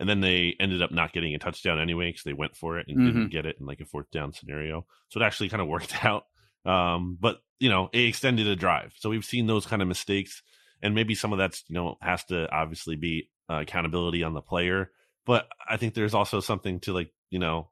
[0.00, 2.86] and then they ended up not getting a touchdown anyway because they went for it
[2.88, 4.86] and didn't get it in like a fourth down scenario.
[5.08, 6.24] So it actually kind of worked out.
[6.64, 8.94] Um, but you know, it extended a drive.
[8.96, 10.42] So we've seen those kind of mistakes,
[10.82, 14.40] and maybe some of that's you know has to obviously be uh, accountability on the
[14.40, 14.90] player.
[15.26, 17.70] But I think there's also something to like you know,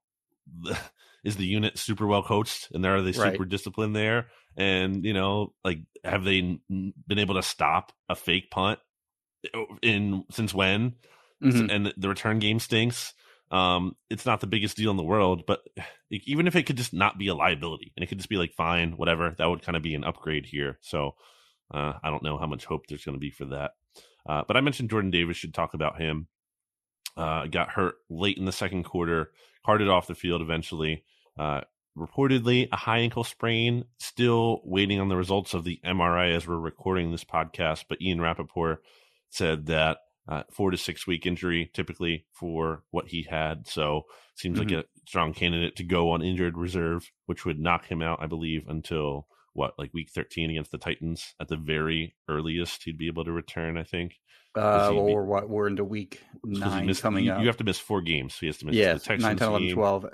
[1.25, 3.33] is the unit super well coached, and are they Right.
[3.33, 4.27] super disciplined there?
[4.57, 8.79] And you know, like have they been able to stop a fake punt
[9.83, 10.95] in since when?
[11.43, 11.71] Mhm.
[11.71, 13.15] and the return game stinks.
[13.51, 15.63] Um, it's not the biggest deal in the world, but
[16.11, 18.53] even if it could just not be a liability and it could just be like
[18.53, 20.79] fine, whatever, that would kind of be an upgrade here.
[20.83, 21.15] So
[21.73, 23.73] uh, I don't know how much hope there's going to be for that.
[24.29, 26.27] Uh, but I mentioned Jordan Davis should talk about him.
[27.17, 29.33] Uh, got hurt late in the second quarter,
[29.65, 31.05] carted off the field eventually.
[31.39, 31.63] Uh,
[31.97, 33.85] reportedly a high ankle sprain.
[33.99, 37.85] Still waiting on the results of the MRI as we're recording this podcast.
[37.89, 38.83] But Ian Rapoport
[39.31, 39.99] said that
[40.29, 43.67] uh, four to six week injury typically for what he had.
[43.67, 44.03] So
[44.37, 48.19] seems like a strong candidate to go on injured reserve, which would knock him out,
[48.23, 52.99] I believe, until what like week 13 against the Titans at the very earliest he'd
[52.99, 53.77] be able to return.
[53.77, 54.15] I think.
[54.55, 55.49] Uh, he be- or what?
[55.49, 57.41] We're into week nine missed- coming you, up.
[57.41, 58.35] you have to miss four games.
[58.35, 59.77] So he has to miss yeah, the Texans 9, 10, 11, game.
[59.77, 60.07] 12.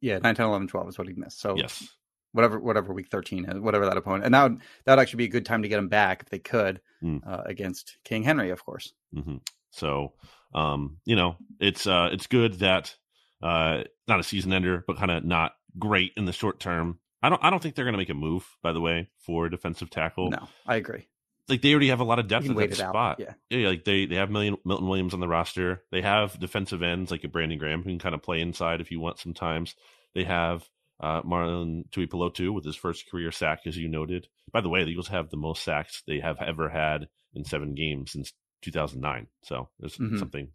[0.00, 1.40] Yeah, 9, 10, 11, 12 is what he missed.
[1.40, 1.88] So Yes.
[2.38, 4.24] Whatever whatever week 13 is, whatever that opponent.
[4.24, 6.30] And that would, that would actually be a good time to get him back if
[6.30, 7.20] they could Mm.
[7.24, 8.92] uh, against King Henry, of course.
[9.14, 9.36] hmm
[9.70, 10.14] So,
[10.52, 12.94] um, you know, it's uh, it's good that
[13.42, 16.98] uh, not a season ender, but kind of not great in the short term.
[17.22, 18.44] I don't I don't think they're going to make a move.
[18.62, 21.06] By the way, for defensive tackle, No, I agree.
[21.48, 23.20] like they already have a lot of depth wait that spot.
[23.20, 23.34] Yeah.
[23.50, 25.82] Yeah, like they they have Million, Milton Williams on the roster.
[25.92, 28.90] They have defensive ends like a Brandon Graham who can kind of play inside if
[28.90, 29.18] you want.
[29.20, 29.76] Sometimes
[30.14, 30.68] they have
[31.00, 34.28] uh, Marlon Tuipulotu with his first career sack, as you noted.
[34.52, 37.74] By the way, the Eagles have the most sacks they have ever had in seven
[37.74, 38.32] games since
[38.62, 39.26] 2009.
[39.42, 40.18] So there's Mhm.
[40.18, 40.48] something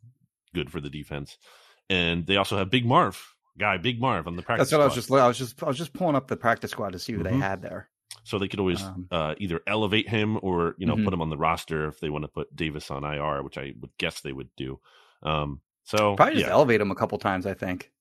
[0.53, 1.37] good for the defense.
[1.89, 4.69] And they also have Big Marv, guy Big Marv on the practice.
[4.69, 5.17] That's what I was squad.
[5.17, 7.23] just I was just I was just pulling up the practice squad to see who
[7.23, 7.39] they Mhm.
[7.41, 7.89] had there.
[8.23, 11.05] So they could always Um, uh, either elevate him or you know Mhm.
[11.05, 13.73] put him on the roster if they want to put Davis on IR, which I
[13.79, 14.79] would guess they would do.
[15.21, 17.45] Um, so Probably just yeah, elevate him a couple times.
[17.45, 17.91] I think.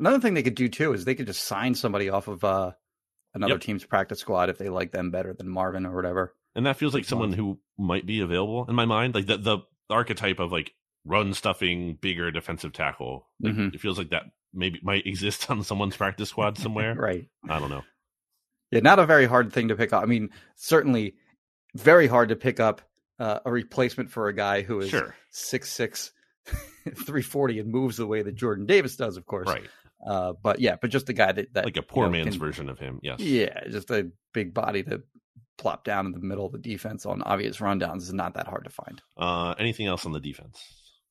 [0.00, 2.72] Another thing they could do too is they could just sign somebody off of uh,
[3.34, 3.60] another Yep.
[3.60, 6.34] team's practice squad if they like them better than Marvin or whatever.
[6.56, 9.58] and that feels like someone who might be available in my mind, like the the
[9.88, 10.72] archetype of like
[11.04, 13.28] run stuffing, bigger defensive tackle.
[13.40, 13.74] Like, Mhm.
[13.74, 16.94] It feels like that maybe might exist on someone's practice squad somewhere.
[16.94, 17.28] Right.
[17.48, 17.82] I don't know.
[18.72, 20.02] Yeah, not a very hard thing to pick up.
[20.02, 21.14] I mean, certainly
[21.76, 22.82] very hard to pick up
[23.18, 25.14] uh, a replacement for a guy who is Sure.
[25.30, 26.12] six six,
[26.84, 29.46] 340 and moves the way that Jordan Davis does, of course.
[29.48, 29.68] Right.
[30.06, 32.36] Uh, but yeah, but just a guy that, that Like a poor you know, man's
[32.36, 33.00] can- version of him.
[33.02, 33.20] Yes.
[33.20, 35.02] Yeah, just a big body to
[35.58, 38.64] plop down in the middle of the defense on obvious rundowns is not that hard
[38.64, 39.02] to find.
[39.16, 40.58] Uh, anything else on the defense?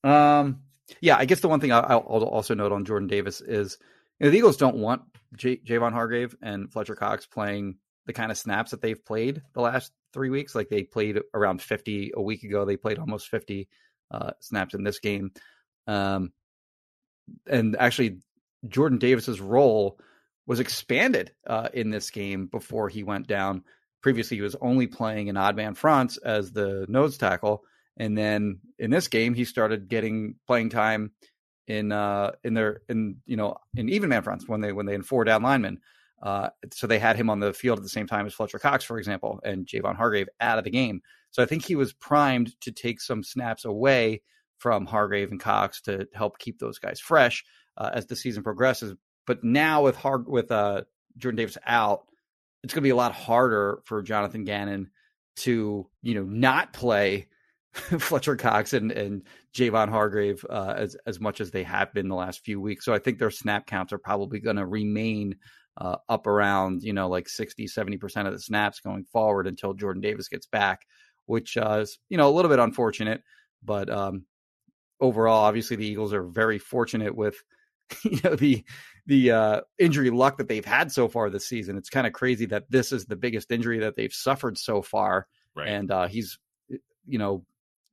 [0.03, 0.61] Um,
[1.01, 3.77] yeah, I guess the one thing I- I'll, I'll also note on Jordan Davis is
[4.19, 5.03] you know, the Eagles don't want
[5.37, 7.75] J- Javon Hargrave and Fletcher Cox playing
[8.07, 10.55] the kind of snaps that they've played the last three weeks.
[10.55, 12.65] Like they played around 50 a week ago.
[12.65, 13.67] They played almost 50
[14.09, 15.31] uh, snaps in this game.
[15.85, 16.33] Um,
[17.47, 18.17] and actually,
[18.67, 19.99] Jordan Davis's role
[20.45, 23.63] was expanded uh, in this game before he went down.
[24.01, 27.63] Previously, he was only playing in odd man fronts as the nose tackle,
[27.97, 31.11] and then in this game, he started getting playing time
[31.67, 34.93] in uh, in their in you know in even man fronts when they when they
[34.93, 35.79] had four down linemen.
[36.21, 38.83] Uh, so they had him on the field at the same time as Fletcher Cox,
[38.83, 41.01] for example, and Javon Hargrave out of the game.
[41.31, 44.21] So I think he was primed to take some snaps away
[44.57, 47.45] from Hargrave and Cox to help keep those guys fresh
[47.79, 48.95] uh, as the season progresses.
[49.25, 50.83] But now with Har- with uh,
[51.17, 52.05] Jordan Davis out,
[52.63, 54.91] it's going to be a lot harder for Jonathan Gannon
[55.37, 57.27] to you know not play
[57.73, 62.15] Fletcher Cox and and Javon Hargrave uh, as as much as they have been the
[62.15, 62.85] last few weeks.
[62.85, 65.37] So I think their snap counts are probably going to remain
[65.77, 70.01] uh, up around you know like 60 70% of the snaps going forward until Jordan
[70.01, 70.81] Davis gets back,
[71.25, 73.21] which uh, is you know a little bit unfortunate,
[73.63, 74.25] but um,
[74.99, 77.41] overall obviously the Eagles are very fortunate with
[78.03, 78.63] you know the
[79.05, 81.77] the uh, injury luck that they've had so far this season.
[81.77, 85.27] It's kind of crazy that this is the biggest injury that they've suffered so far,
[85.55, 85.67] Right.
[85.67, 86.37] and uh, he's
[87.07, 87.45] you know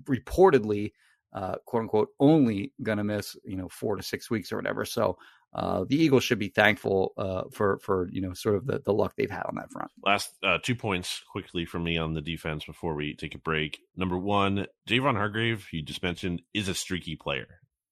[0.04, 0.92] reportedly
[1.32, 4.84] uh, quote unquote only going to miss you know four to six weeks or whatever.
[4.84, 5.18] So
[5.54, 8.92] uh, the Eagles should be thankful uh, for for you know sort of the, the
[8.92, 9.90] luck they've had on that front.
[10.04, 13.78] Last uh, two points quickly from me on the defense before we take a break.
[13.96, 17.46] Number one, Javon Hargrave, you just mentioned, is a streaky player,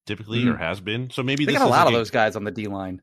[0.06, 0.54] typically Mhm.
[0.54, 1.10] or has been.
[1.10, 3.00] So maybe They this got a lot like of those guys on the D line.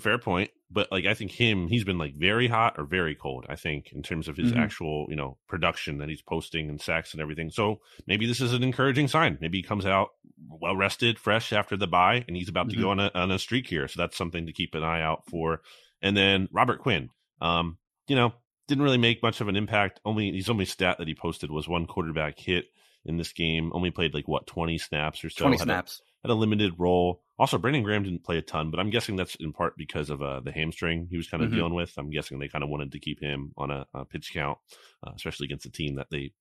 [0.00, 3.44] Fair point, but like I think him, he's been like very hot or very cold.
[3.50, 4.56] I think in terms of his Mhm.
[4.56, 7.50] actual, you know, production that he's posting and sacks and everything.
[7.50, 9.36] So maybe this is an encouraging sign.
[9.42, 10.12] Maybe he comes out
[10.48, 13.38] well rested, fresh after the bye, and he's about to go on a on a
[13.38, 13.88] streak here.
[13.88, 15.60] So that's something to keep an eye out for.
[16.00, 17.10] And then Robert Quinn,
[17.42, 17.76] um,
[18.08, 18.32] you know,
[18.68, 20.00] didn't really make much of an impact.
[20.06, 22.68] Only his only stat that he posted was one quarterback hit
[23.04, 23.70] in this game.
[23.74, 25.42] Only played like what twenty snaps or so.
[25.44, 26.02] Twenty Had a- snaps.
[26.22, 27.22] had a limited role.
[27.38, 30.22] Also, Brandon Graham didn't play a ton, but I'm guessing that's in part because of
[30.22, 31.54] uh, the hamstring he was kind of Mhm.
[31.56, 31.92] dealing with.
[31.98, 34.58] I'm guessing they kind of wanted to keep him on a, a pitch count,
[35.04, 36.32] uh, especially against a team that they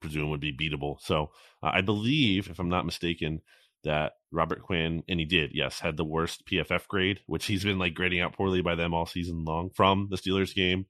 [0.00, 1.00] presume would be beatable.
[1.00, 1.30] So
[1.62, 3.40] uh, I believe, if I'm not mistaken,
[3.82, 7.78] that Robert Quinn, and he did, yes, had the worst PFF grade, which he's been
[7.78, 10.84] like grading out poorly by them all season long from the Steelers game.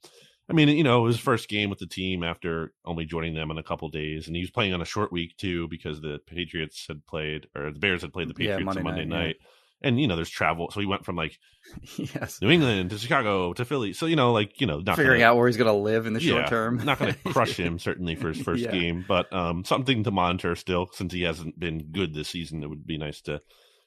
[0.50, 3.34] I mean, you know, it was his first game with the team after only joining
[3.34, 6.00] them in a couple days, and he was playing on a short week too because
[6.00, 9.04] the Patriots had played or the Bears had played the Yeah, Patriots Monday on Monday
[9.04, 9.46] night, yeah.
[9.82, 11.38] And you know, there's travel, so he went from like
[11.96, 12.38] yes.
[12.42, 13.94] New England to Chicago to Philly.
[13.94, 16.04] So you know, like you know, not Figuring gonna, out where he's going to live
[16.04, 16.84] in the short term.
[16.84, 18.72] not going to crush him certainly for his first Yeah.
[18.72, 22.62] game, but um, something to monitor still since he hasn't been good this season.
[22.62, 23.40] It would be nice to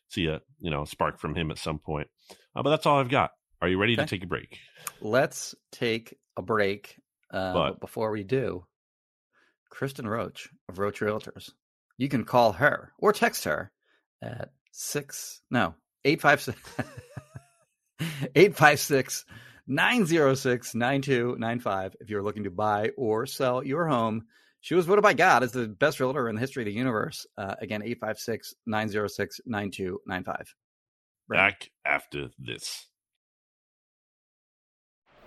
[0.10, 2.08] see a you know spark from him at some point.
[2.56, 3.30] Uh, but that's all I've got.
[3.64, 4.60] Are you ready to take a break?
[5.00, 7.00] Let's take a break.
[7.32, 8.66] Uh, But- but before we do,
[9.70, 11.50] Kristen Roach of Roach Realtors.
[11.98, 13.72] You can call her or text her
[14.22, 16.60] at six no eight five six
[18.36, 19.24] eight five six
[19.66, 23.88] nine zero six nine two nine five if you're looking to buy or sell your
[23.88, 24.26] home.
[24.60, 27.26] She was voted by God as the best realtor in the history of the universe.
[27.38, 30.54] Uh, again, 856 906 9295.
[31.30, 32.88] Back after this.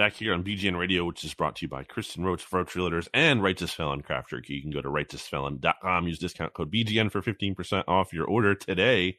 [0.00, 3.06] Back here on BGN Radio, which is brought to you by Kristen Roach, Roach Realtors,
[3.12, 4.54] and Righteous Felon Craft Jerky.
[4.54, 9.18] You can go to righteousfelon.com, use discount code BGN for 15% off your order today.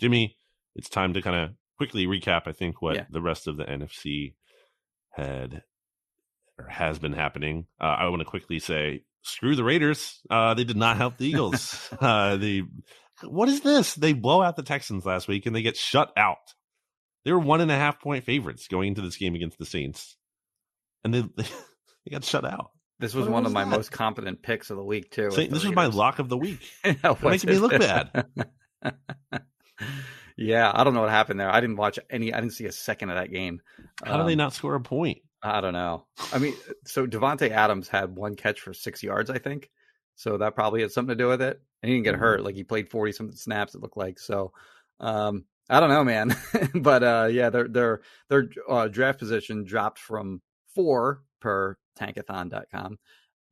[0.00, 0.38] Jimmy,
[0.74, 3.04] it's time to kind of quickly recap, I think, what Yeah.
[3.10, 4.34] the rest of the NFC
[5.10, 5.62] had
[6.58, 7.66] or has been happening.
[7.78, 10.18] Uh, I want to quickly say, screw the Raiders.
[10.30, 11.90] Uh, they did not help the Eagles.
[12.00, 12.62] uh, they,
[13.22, 13.94] what is this?
[13.94, 16.38] They blow out the Texans last week and they get shut out.
[17.26, 20.16] They were one and a half point favorites going into this game against the Saints,
[21.04, 22.70] and they they got shut out.
[22.98, 23.70] This was What one was of my that?
[23.70, 25.30] most confident picks of the week too.
[25.30, 26.60] This was my lock of the week.
[26.84, 28.26] Making me look bad.
[30.36, 31.50] yeah, I don't know what happened there.
[31.50, 32.32] I didn't watch any.
[32.32, 33.60] I didn't see a second of that game.
[34.04, 35.18] How do they Um, not score a point?
[35.42, 36.06] I don't know.
[36.32, 36.54] I mean,
[36.86, 39.70] so Davante Adams had one catch for six yards, I think.
[40.14, 41.60] So that probably had something to do with it.
[41.82, 42.18] And he didn't get Mhm.
[42.20, 42.44] hurt.
[42.44, 43.74] Like he played forty something snaps.
[43.74, 44.20] It looked like.
[44.20, 44.52] So
[45.00, 46.36] um, I don't know, man.
[46.74, 50.40] but uh, yeah, their their their uh, draft position dropped from
[50.74, 52.98] four per tankathon.com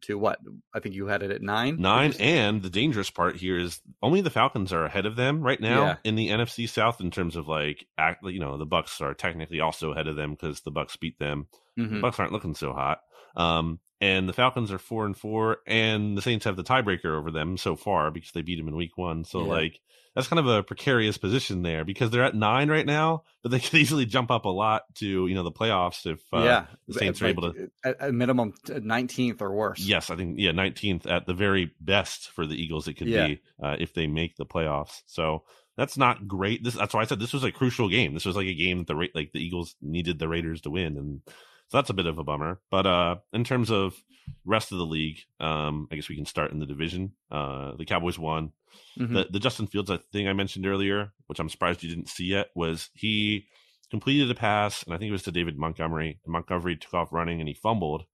[0.02, 0.38] to what?
[0.74, 1.76] I think you had it at nine.
[1.78, 5.60] Nine, and the dangerous part here is only the Falcons are ahead of them right
[5.60, 5.96] now Yeah.
[6.04, 8.24] in the NFC South in terms of like act.
[8.24, 11.48] You know, the Bucs are technically also ahead of them because the Bucs beat them.
[11.76, 12.00] The Mhm.
[12.00, 13.00] Bucs aren't looking so hot.
[13.36, 17.30] Um, and the Falcons are four and four, and the Saints have the tiebreaker over
[17.30, 19.24] them so far because they beat them in Week One.
[19.24, 19.46] So Yeah.
[19.46, 19.80] like
[20.14, 23.60] that's kind of a precarious position there because they're at nine right now, but they
[23.60, 26.94] could easily jump up a lot to you know the playoffs if uh, yeah, the
[26.94, 27.70] Saints are Like, able to.
[27.84, 29.80] at, at minimum nineteenth or worse.
[29.80, 32.88] Yes, I think yeah, nineteenth at the very best for the Eagles.
[32.88, 33.28] It could Yeah.
[33.28, 35.02] be uh, if they make the playoffs.
[35.06, 35.44] So
[35.76, 36.64] that's not great.
[36.64, 38.12] This that's why I said this was a crucial game.
[38.14, 40.96] This was like a game that the like the Eagles needed the Raiders to win,
[40.96, 41.20] and
[41.70, 42.60] so that's a bit of a bummer.
[42.70, 43.94] But uh, in terms of
[44.44, 47.12] rest of the league, um, I guess we can start in the division.
[47.30, 48.52] Uh, the Cowboys won.
[48.98, 49.12] Mhm.
[49.14, 52.50] The the Justin Fields thing I mentioned earlier, which I'm surprised you didn't see yet,
[52.54, 53.46] was he
[53.90, 56.20] completed a pass, and I think it was to David Montgomery.
[56.24, 58.04] And Montgomery took off running and he fumbled.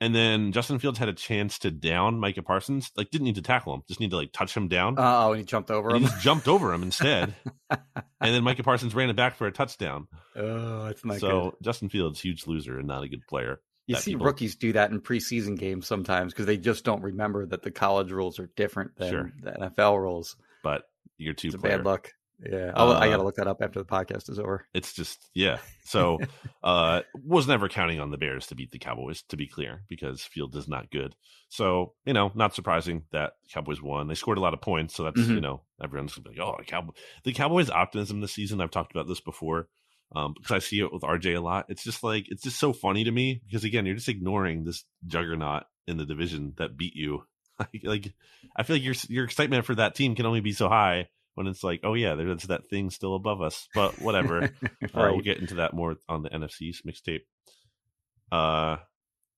[0.00, 2.90] And then Justin Fields had a chance to down Micah Parsons.
[2.96, 4.96] Like, didn't need to tackle him, just need to like touch him down.
[4.98, 6.02] Oh, and he jumped over And him.
[6.02, 7.34] he just jumped over him instead.
[7.70, 7.80] and
[8.20, 10.06] then Micah Parsons ran it back for a touchdown.
[10.34, 11.52] Oh, it's not so good.
[11.62, 13.60] Justin Fields, huge loser and not a good player.
[13.86, 17.46] You see people- rookies do that in preseason games sometimes because they just don't remember
[17.46, 19.32] that the college rules are different than Sure.
[19.42, 20.36] the NFL rules.
[20.62, 20.82] But
[21.18, 21.78] you're two It's player.
[21.78, 22.10] bad luck.
[22.38, 24.66] Yeah, I'll, I Uh, got to look that up after the podcast is over.
[24.74, 25.58] it's just yeah.
[25.84, 26.18] So
[26.62, 30.22] uh was never counting on the bears to beat the cowboys to be clear because
[30.22, 31.14] field is not good.
[31.48, 34.08] So you know not surprising that cowboys won.
[34.08, 35.36] They scored a lot of points so that's Mhm.
[35.36, 36.92] you know everyone's gonna be like oh the cowboy
[37.24, 39.68] the cowboys optimism this season i've talked about this before
[40.14, 41.66] um because i see it with rj a lot.
[41.68, 44.84] It's just like it's just so funny to me because again you're just ignoring this
[45.06, 47.24] juggernaut in the division that beat you.
[47.58, 48.14] Like, like
[48.54, 51.46] i feel like your your excitement for that team can only be so high when
[51.46, 53.68] it's like, oh yeah, there's that thing still above us.
[53.74, 54.50] But whatever.
[54.94, 57.20] Uh, we'll get into that more on the NFC's mixtape.
[58.32, 58.76] Uh,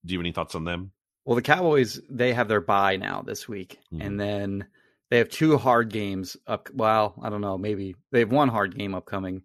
[0.04, 0.92] do you have any thoughts on them?
[1.24, 4.06] Well, the Cowboys they have their bye now this week, Mhm.
[4.06, 4.66] and then
[5.10, 6.70] they have two hard games up.
[6.72, 9.42] Well, I don't know, maybe they have one hard game upcoming.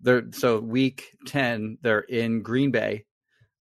[0.00, 1.78] They're so week ten.
[1.82, 3.06] They're in Green Bay,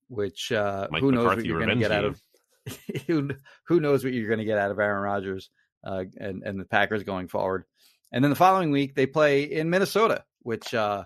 [0.07, 2.21] which uh, Mike who knows what you're going to get out of
[3.07, 3.29] who,
[3.67, 5.49] who knows what you're going to get out of Aaron Rodgers
[5.83, 7.65] uh, and and the Packers going forward.
[8.11, 11.05] And then the following week they play in Minnesota, which uh,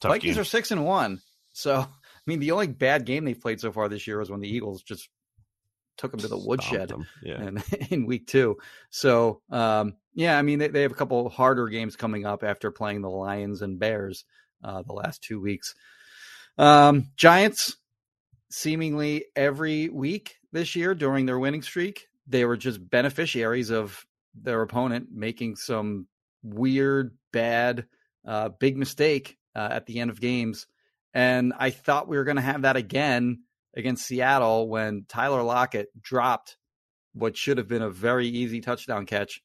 [0.00, 0.42] Tough Vikings game.
[0.42, 1.20] are six and one.
[1.52, 1.86] So I
[2.26, 4.82] mean, the only bad game they've played so far this year was when the Eagles
[4.82, 5.08] just
[5.96, 6.92] took them to the woodshed.
[7.22, 7.40] Yeah.
[7.40, 8.56] and in week two.
[8.90, 12.70] So um, yeah, I mean they, they have a couple harder games coming up after
[12.70, 14.24] playing the Lions and Bears
[14.64, 15.74] uh, the last two weeks.
[16.58, 17.76] Um, Giants
[18.50, 24.62] seemingly every week this year during their winning streak, they were just beneficiaries of their
[24.62, 26.06] opponent making some
[26.42, 27.86] weird, bad,
[28.26, 30.66] uh, big mistake uh, at the end of games.
[31.12, 33.42] And I thought we were going to have that again
[33.76, 36.56] against Seattle when Tyler Lockett dropped
[37.12, 39.42] what should have been a very easy touchdown catch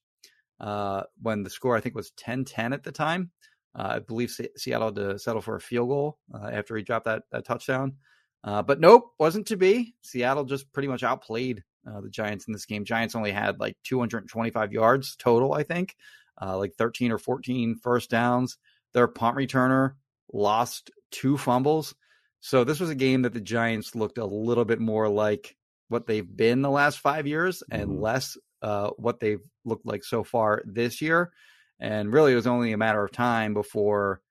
[0.59, 3.31] uh, when the score, I think, was 10 10 at the time.
[3.73, 6.83] Uh, I believe Se- Seattle had to settle for a field goal uh, after he
[6.83, 7.95] dropped that, that touchdown.
[8.43, 9.95] Uh, but nope, wasn't to be.
[10.01, 11.63] Seattle just pretty much outplayed
[12.01, 12.83] the Giants in this game.
[12.83, 15.95] Giants only had like 225 yards total, I think,
[16.41, 18.57] uh, like 13 or 14 first downs.
[18.93, 19.95] Their punt returner
[20.33, 21.95] lost two fumbles.
[22.39, 25.57] So this was a game that the Giants looked a little bit more like
[25.87, 28.01] what they've been the last five years and Mhm.
[28.01, 31.31] less uh, what they've looked like so far this year.
[31.79, 34.21] And really, it was only a matter of time before,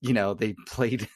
[0.00, 1.08] you know, they played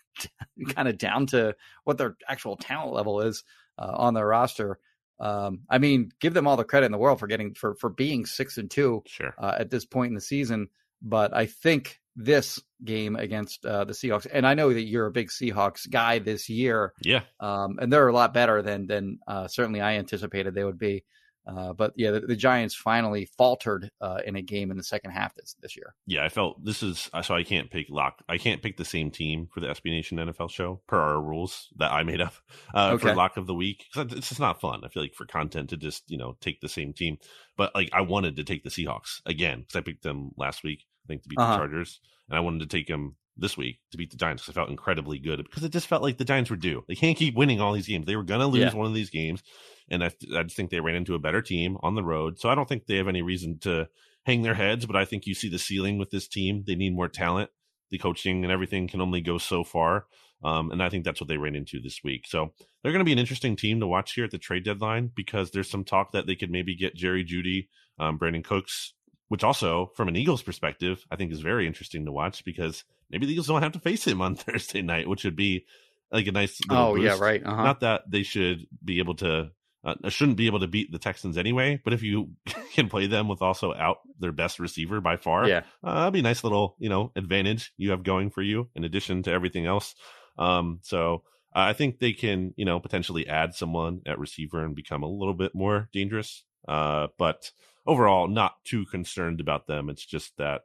[0.75, 3.45] kind of down to what their actual talent level is
[3.79, 4.79] uh, on their roster.
[5.19, 7.89] Um, I mean, give them all the credit in the world for getting for for
[7.91, 9.35] being six and two Sure.
[9.39, 10.69] uh, at this point in the season.
[11.03, 14.27] But I think this game against uh, the Seahawks.
[14.33, 16.95] And I know that you're a big Seahawks guy this year.
[17.03, 17.23] Yeah.
[17.41, 21.05] Um, and they're a lot better than than uh, certainly I anticipated they would be.
[21.47, 25.13] Uh, but yeah, the, the, Giants finally faltered uh, in a game in the second
[25.13, 25.95] half this this year.
[26.07, 28.23] Yeah, I felt this is so I can't pick lock.
[28.29, 31.69] I can't pick the same team for the SB Nation NFL show per our rules
[31.77, 32.35] that I made up
[32.75, 33.09] uh, okay.
[33.09, 34.83] for lock of the week it's just not fun.
[34.85, 37.19] I feel like for content to just you know take the same team,
[37.57, 40.85] but like I wanted to take the Seahawks again because I picked them last week.
[41.05, 41.53] I think to beat uh-huh.
[41.53, 44.57] the Chargers, and I wanted to take them this week to beat the Giants because
[44.57, 46.85] I felt incredibly good because it just felt like the Giants were due.
[46.89, 48.07] They can't keep winning all these games.
[48.07, 48.75] They were going to lose yeah.
[48.75, 49.43] one of these games,
[49.91, 52.39] and I, I just think they ran into a better team on the road.
[52.39, 53.89] So I don't think they have any reason to
[54.25, 54.87] hang their heads.
[54.87, 56.65] But I think you see the ceiling with this team.
[56.67, 57.51] They need more talent.
[57.91, 60.07] The coaching and everything can only go so far.
[60.45, 62.27] Um, and I think that's what they ran into this week.
[62.27, 65.11] So they're going to be an interesting team to watch here at the trade deadline
[65.15, 67.69] because there's some talk that they could maybe get Jerry Jeudy,
[67.99, 68.93] um, Brandin Cooks,
[69.29, 73.27] which also, from an Eagles perspective, I think is very interesting to watch because maybe
[73.27, 75.67] the Eagles don't have to face him on Thursday night, which would be
[76.13, 76.61] like a nice.
[76.71, 77.05] oh boost.
[77.05, 77.45] yeah, right.
[77.45, 77.65] Uh-huh.
[77.65, 79.51] Not that they should be able to.
[79.85, 82.31] Uh, shouldn't be able to beat the Texans anyway, but if you
[82.75, 86.19] can play them with also out their best receiver by far, yeah, uh, that'd be
[86.19, 89.65] a nice little you know advantage you have going for you in addition to everything
[89.65, 89.95] else.
[90.39, 91.23] Um, so
[91.55, 95.09] uh, I think they can you know potentially add someone at receiver and become a
[95.09, 96.43] little bit more dangerous.
[96.67, 97.53] Uh, but
[97.87, 99.89] overall, not too concerned about them.
[99.91, 100.63] It's just that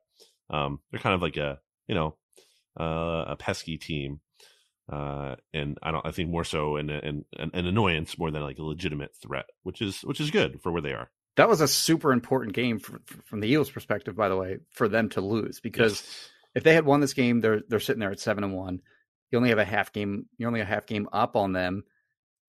[0.50, 2.16] um, they're kind of like a you know
[2.80, 4.20] uh, a pesky team.
[4.92, 6.06] Uh, and I don't.
[6.06, 9.82] I think more so an, an an annoyance more than like a legitimate threat, which
[9.82, 11.10] is which is good for where they are.
[11.38, 14.90] That was a super important game for, from the Eagles' perspective, by the way, for
[14.90, 16.30] them to lose because yes.
[16.56, 18.82] if they had won this game, they're they're sitting there at seven and one.
[19.32, 20.26] You only have a half game.
[20.38, 21.84] You're only a half game up on them,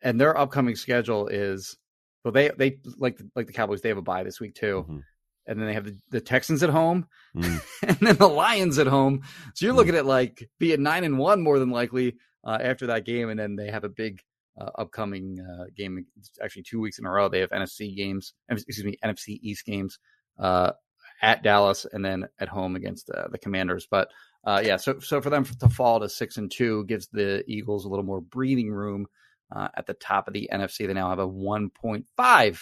[0.02, 1.76] and their upcoming schedule is
[2.24, 2.32] well.
[2.32, 3.80] They they like like the Cowboys.
[3.80, 4.84] They have a bye this week too.
[4.88, 4.98] Mm-hmm
[5.46, 7.06] and then they have the, the Texans at home,
[7.36, 7.60] mm.
[7.82, 9.22] and then the Lions at home.
[9.54, 9.78] So you're mm.
[9.78, 13.38] looking at like being nine and one more than likely uh, after that game, and
[13.38, 14.20] then they have a big
[14.60, 16.06] uh, upcoming uh, game.
[16.42, 18.34] Actually, two weeks in a row, they have NFC games.
[18.48, 19.98] Excuse me, NFC East games
[20.38, 20.72] uh,
[21.20, 23.86] at Dallas, and then at home against uh, the Commanders.
[23.90, 24.10] But
[24.44, 27.84] uh, yeah, so so for them to fall to six and two gives the Eagles
[27.84, 29.06] a little more breathing room
[29.54, 30.86] at the top of the NFC.
[30.86, 32.58] They now have a 1.5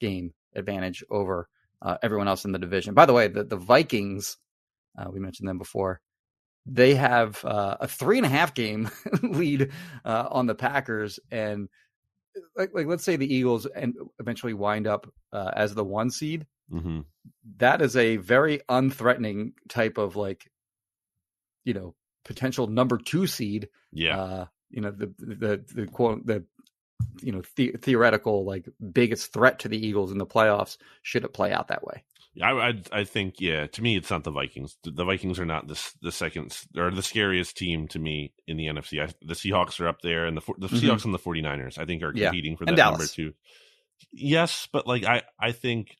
[0.00, 1.48] game advantage over
[1.80, 2.94] uh, everyone else in the division.
[2.94, 4.36] By the way, the, the Vikings,
[4.98, 6.00] uh, we mentioned them before,
[6.64, 8.88] they have uh, a three and a half game
[9.22, 9.72] lead
[10.04, 11.18] uh, on the Packers.
[11.30, 11.68] And
[12.56, 16.46] like, like, let's say the Eagles and eventually wind up uh, as the one seed.
[16.72, 17.00] Mm-hmm.
[17.58, 20.50] That is a very unthreatening type of like,
[21.64, 23.68] you know, potential number two seed.
[23.92, 24.46] Yeah.
[24.72, 26.44] You know, the, the, the quote, the
[27.20, 31.34] you know the- theoretical like biggest threat to the Eagles in the playoffs should it
[31.34, 32.04] play out that way.
[32.40, 33.66] I, I, I think yeah.
[33.66, 34.78] To me, it's not the Vikings.
[34.84, 38.66] The Vikings are not the the second or the scariest team to me in the
[38.66, 39.02] NFC.
[39.02, 40.76] I, the Seahawks are up there, and the the mm-hmm.
[40.76, 42.56] Seahawks and the 49ers I think are competing yeah.
[42.56, 43.34] for that number two.
[44.12, 45.98] Yes, but like I I think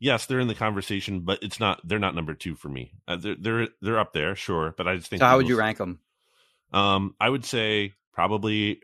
[0.00, 2.94] yes they're in the conversation, but it's not they're not number two for me.
[3.06, 5.20] Uh, they're they're they're up there, sure, but I just think.
[5.20, 6.00] So how would you rank them?
[6.72, 8.80] Um, I would say probably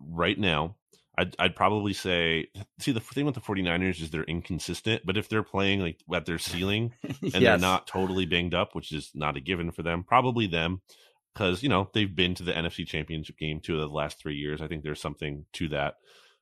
[0.00, 0.76] right now
[1.18, 2.46] I'd, I'd probably say
[2.78, 6.26] see the thing with the 49ers is they're inconsistent but if they're playing like at
[6.26, 7.42] their ceiling and yes.
[7.42, 10.80] they're not totally banged up which is not a given for them probably them
[11.34, 14.36] because you know they've been to the NFC championship game two of the last three
[14.36, 15.94] years I think there's something to that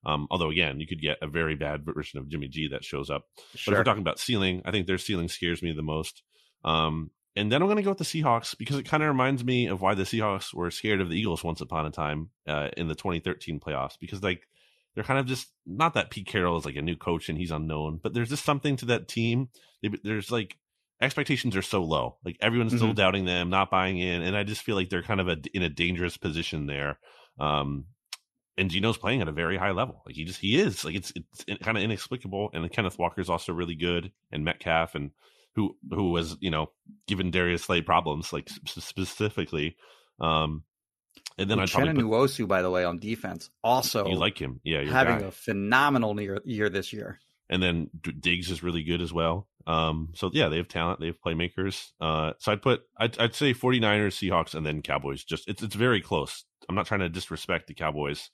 [0.07, 3.11] um, although again you could get a very bad version of Jimmy G that shows
[3.11, 3.25] up
[3.55, 3.73] sure.
[3.73, 6.23] but if we're talking about ceiling I think their ceiling scares me the most
[6.65, 9.45] um, and then I'm going to go with the Seahawks because it kind of reminds
[9.45, 12.69] me of why the Seahawks were scared of the Eagles once upon a time uh,
[12.77, 14.49] in the 2013 playoffs because like
[14.95, 17.53] they're kind of just not that Pete Carroll is like a new coach and he's
[17.53, 19.49] unknown, but there's just something to that team.
[20.03, 20.57] There's like
[21.01, 22.79] expectations are so low, like everyone's mm-hmm.
[22.79, 25.37] still doubting them, not buying in, and I just feel like they're kind of a,
[25.55, 26.99] in a dangerous position there.
[27.39, 27.85] Um,
[28.57, 30.03] and Geno's playing at a very high level.
[30.05, 31.13] Like he just he is like it's
[31.47, 32.51] it's kind of inexplicable.
[32.53, 35.13] And Kenneth Walker is also really good, and Metcalf and
[35.59, 36.71] who who was you know
[37.07, 39.77] given Darius Slay problems like specifically.
[40.21, 40.63] Um,
[41.37, 44.83] and then I Uchenna Nwosu, by the way, on defense, also you like him, yeah,
[44.83, 45.27] having guy.
[45.27, 47.19] a phenomenal year, year this year.
[47.51, 47.91] And then
[48.21, 49.49] Diggs is really good as well.
[49.67, 51.91] Um, so yeah, they have talent, they have playmakers.
[52.01, 55.25] Uh, so I'd put, I'd, I'd say 49ers, Seahawks, and then Cowboys.
[55.25, 56.45] Just it's it's very close.
[56.69, 58.31] I'm not trying to disrespect the Cowboys.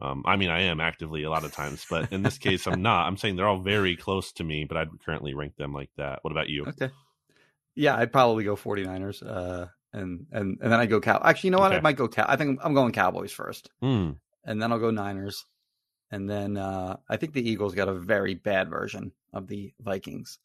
[0.00, 2.82] Um, I mean, I am actively a lot of times, but in this case, I'm
[2.82, 3.06] not.
[3.06, 6.20] I'm saying they're all very close to me, but I'd currently rank them like that.
[6.22, 6.64] What about you?
[6.66, 6.90] Okay.
[7.74, 9.22] Yeah, I'd probably go 49ers.
[9.26, 11.20] Uh, and and and then I go cow.
[11.24, 11.72] Actually, you know what?
[11.72, 11.78] Okay.
[11.78, 12.24] I might go cow.
[12.28, 14.16] I think I'm going Cowboys first, mm.
[14.44, 15.44] and then I'll go Niners,
[16.10, 20.38] and then uh, I think the Eagles got a very bad version of the Vikings.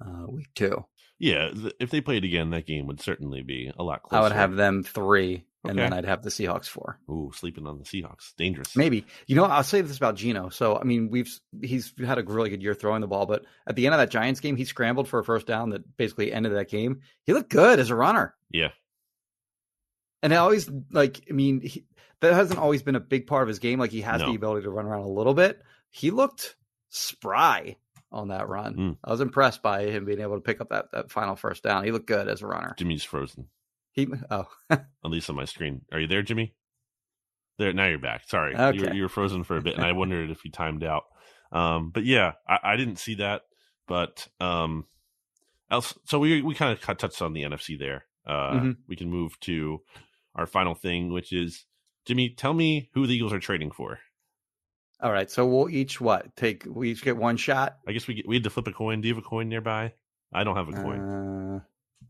[0.00, 0.84] uh, week two.
[1.18, 1.50] Yeah,
[1.80, 4.20] if they played again, that game would certainly be a lot closer.
[4.20, 6.98] I would have them three, and then I'd have the Seahawks four.
[7.10, 8.76] Ooh, sleeping on the Seahawks, dangerous.
[8.76, 10.48] Maybe you know I'll say this about Geno.
[10.48, 11.28] So I mean we've
[11.62, 14.10] he's had a really good year throwing the ball, but at the end of that
[14.10, 17.00] Giants game, he scrambled for a first down that basically ended that game.
[17.24, 18.70] He looked good as a runner, Yeah,
[20.22, 21.22] and I always like.
[21.28, 21.84] I mean he,
[22.20, 23.78] that hasn't always been a big part of his game.
[23.78, 24.28] Like he has No.
[24.30, 25.60] the ability to run around a little bit.
[25.90, 26.56] He looked
[26.88, 27.76] spry
[28.12, 28.74] on that run.
[28.76, 28.96] Mm.
[29.04, 31.84] I was impressed by him being able to pick up that, that final first down.
[31.84, 32.74] He looked good as a runner.
[32.78, 33.48] Jimmy's frozen.
[33.96, 35.82] He oh At least on my screen.
[35.90, 36.54] Are you there, Jimmy?
[37.58, 37.72] There.
[37.72, 38.28] Now you're back.
[38.28, 38.94] Sorry, you, were, Okay.
[38.96, 41.04] you were frozen for a bit, and I wondered if you timed out.
[41.50, 43.42] Um, but yeah, I, I didn't see that.
[43.88, 44.84] But um,
[45.70, 48.04] else, so we we kind of touched on the NFC there.
[48.26, 48.76] Uh, Mhm.
[48.88, 49.80] We can move to
[50.34, 51.64] our final thing, which is
[52.04, 52.30] Jimmy.
[52.36, 54.00] Tell me who the Eagles are trading for.
[55.00, 55.30] all right.
[55.30, 57.76] So we'll each what take we each get one shot.
[57.88, 59.00] I guess we get, we had to flip a coin.
[59.00, 59.94] Do you have a coin nearby?
[60.34, 61.00] I don't have a coin.
[61.00, 61.60] Uh,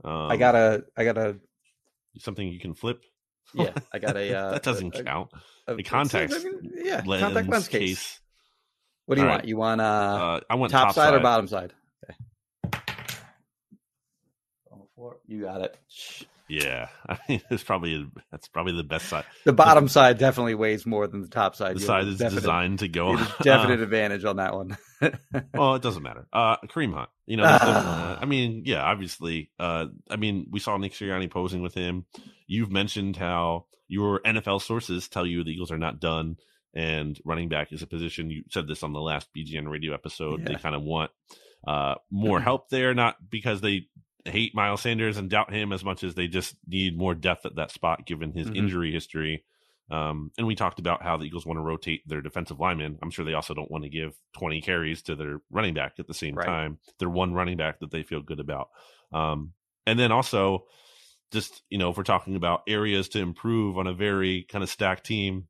[0.08, 1.36] Um, I got a I got a
[2.18, 3.02] something you can flip.
[3.54, 4.34] Yeah, I got a.
[4.34, 5.30] Uh, that doesn't a- a- count.
[5.66, 8.20] a- The contact I mean, yeah, Lens contact lens case.
[9.06, 9.42] What do you All want?
[9.42, 9.48] right.
[9.48, 11.72] You want uh, Uh, I want top, top, side, or bottom side?
[12.04, 12.14] Okay.
[14.72, 15.18] On the floor.
[15.26, 15.76] You got it.
[16.48, 19.24] Yeah, I mean, it's probably that's probably the best side.
[19.44, 21.76] The bottom side definitely weighs more than the top side.
[21.76, 23.12] The You side is definite- designed to go.
[23.12, 24.76] you have a definite advantage on that one.
[25.02, 25.10] Uh,
[25.54, 26.26] well, it doesn't matter.
[26.32, 27.08] Uh, Kareem Hunt.
[27.26, 29.50] You know, uh, I mean, yeah, obviously.
[29.58, 32.04] Uh, I mean, we saw Nick Sirianni posing with him.
[32.46, 36.36] You've mentioned how your NFL sources tell you the Eagles are not done,
[36.74, 38.30] and running back is a position.
[38.30, 40.44] You said this on the last BGN radio episode.
[40.44, 41.10] They kind of want
[41.66, 43.86] uh, more help there, not because they
[44.26, 47.56] hate Miles Sanders and doubt him as much as they just need more depth at
[47.56, 48.56] that spot given his Mhm.
[48.56, 49.44] injury history.
[49.88, 52.98] Um, and we talked about how the Eagles want to rotate their defensive linemen.
[53.02, 56.08] I'm sure they also don't want to give 20 carries to their running back at
[56.08, 56.46] the same Right.
[56.46, 56.78] time.
[56.98, 58.70] Their one running back that they feel good about.
[59.12, 59.52] Um,
[59.86, 60.66] and then also,
[61.32, 64.70] just you know, if we're talking about areas to improve on a very kind of
[64.70, 65.46] stacked team,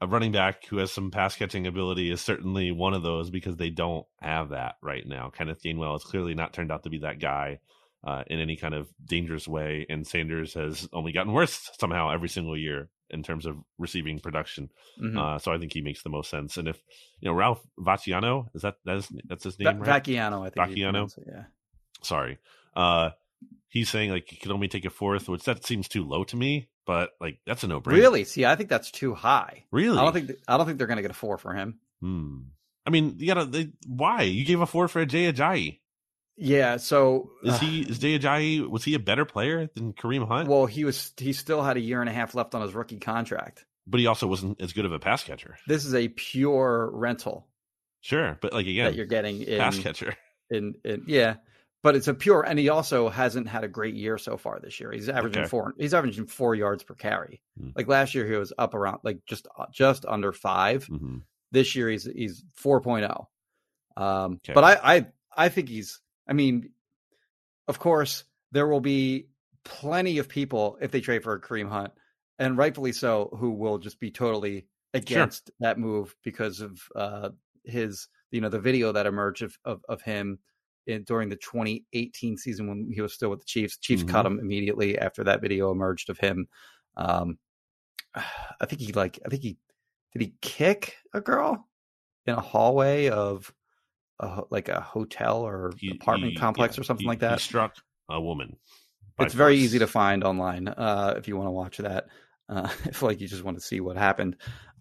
[0.00, 3.56] a running back who has some pass catching ability is certainly one of those because
[3.56, 5.30] they don't have that right now.
[5.30, 7.60] Kenneth Gainwell has clearly not turned out to be that guy
[8.04, 12.28] uh, in any kind of dangerous way, and Sanders has only gotten worse somehow every
[12.28, 14.68] single year in terms of receiving production.
[15.00, 15.16] Mhm.
[15.18, 16.56] Uh, so I think he makes the most sense.
[16.56, 16.78] And if
[17.20, 20.02] you know Ralph Vacchiano, is that that's that's his Va- name, right?
[20.02, 20.76] Vacchiano, I think.
[20.82, 21.44] pronounce it, Yeah.
[22.02, 22.38] Sorry,
[22.76, 23.10] uh,
[23.68, 26.36] he's saying like he could only take a fourth, which that seems too low to
[26.36, 26.68] me.
[26.86, 27.92] But like that's a no brainer.
[27.94, 28.24] Really?
[28.24, 29.64] See, I think that's too high.
[29.70, 29.96] Really?
[29.96, 30.32] I don't think.
[30.46, 31.78] I don't think they're going to get a four for him.
[32.00, 32.40] Hmm.
[32.86, 33.46] I mean, you gotta.
[33.46, 35.78] They, why you gave a four for a Jay Ajayi?
[36.36, 36.76] Yeah.
[36.78, 40.48] So Is uh, he is Jay Was he a better player than Kareem Hunt?
[40.48, 41.12] Well, he was.
[41.16, 43.64] He still had a year and a half left on his rookie contract.
[43.86, 45.56] but he also wasn't as good of a pass catcher.
[45.68, 47.46] This is a pure rental
[48.00, 50.14] Sure, but like that again, you're getting in, pass catcher.
[50.50, 51.36] in, in yeah.
[51.82, 54.80] But it's a pure, and he also hasn't had a great year so far this
[54.80, 54.90] year.
[54.90, 55.48] He's averaging Okay.
[55.50, 55.74] four.
[55.78, 57.42] He's averaging four yards per carry.
[57.60, 57.70] Hmm.
[57.76, 60.84] Like last year, he was up around like just just under five.
[60.86, 61.18] hmm
[61.52, 63.26] This year, he's he's 4.0.
[63.96, 64.52] Um, Okay.
[64.54, 65.06] But I, I
[65.36, 66.00] I think he's.
[66.26, 66.70] I mean,
[67.68, 69.28] of course, there will be
[69.64, 71.92] plenty of people if they trade for a Kareem Hunt,
[72.38, 77.30] and rightfully so, who will just be totally against that move because of uh,
[77.64, 80.38] his, you know, the video that emerged of of, of him
[80.86, 83.78] in, during the 2018 season when he was still with the Chiefs.
[83.78, 84.08] Chiefs Mhm.
[84.08, 86.46] cut him immediately after that video emerged of him.
[86.96, 87.38] Um,
[88.14, 89.58] I think he like, I think he
[90.12, 91.68] did he kick a girl
[92.26, 93.52] in a hallway of
[94.20, 97.26] a, like a hotel or He- apartment he- complex yeah, or something he- like He
[97.26, 97.40] that.
[97.40, 97.76] struck
[98.08, 98.56] a woman.
[99.18, 102.06] It's very easy to find online uh, if you want to watch that.
[102.48, 104.36] Uh, if like you just want to see what happened.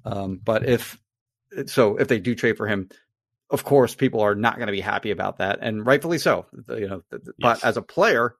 [0.05, 0.97] Um, but if
[1.67, 2.89] so, if they do trade for him,
[3.49, 6.45] of course, people are not going to be happy about that, and rightfully so.
[6.69, 7.21] You know, Yes.
[7.39, 8.35] but as a player,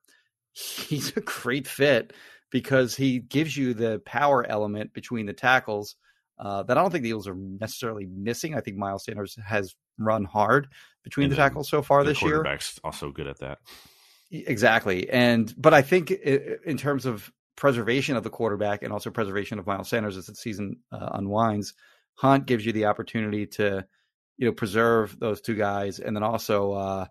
[0.52, 2.14] he's a great fit
[2.50, 5.96] because he gives you the power element between the tackles
[6.40, 8.56] uh, that I don't think the Eagles are necessarily missing.
[8.56, 10.68] I think Miles Sanders has run hard
[11.04, 12.36] between the tackles so far this year.
[12.36, 13.60] quarterback's also good at that.
[14.32, 15.10] Exactly.
[15.10, 19.68] And but I think in terms of preservation of the quarterback and also preservation of
[19.68, 21.74] Miles Sanders as the season uh, unwinds,
[22.16, 23.86] Hunt gives you the opportunity to
[24.38, 27.06] you know preserve those two guys and then also uh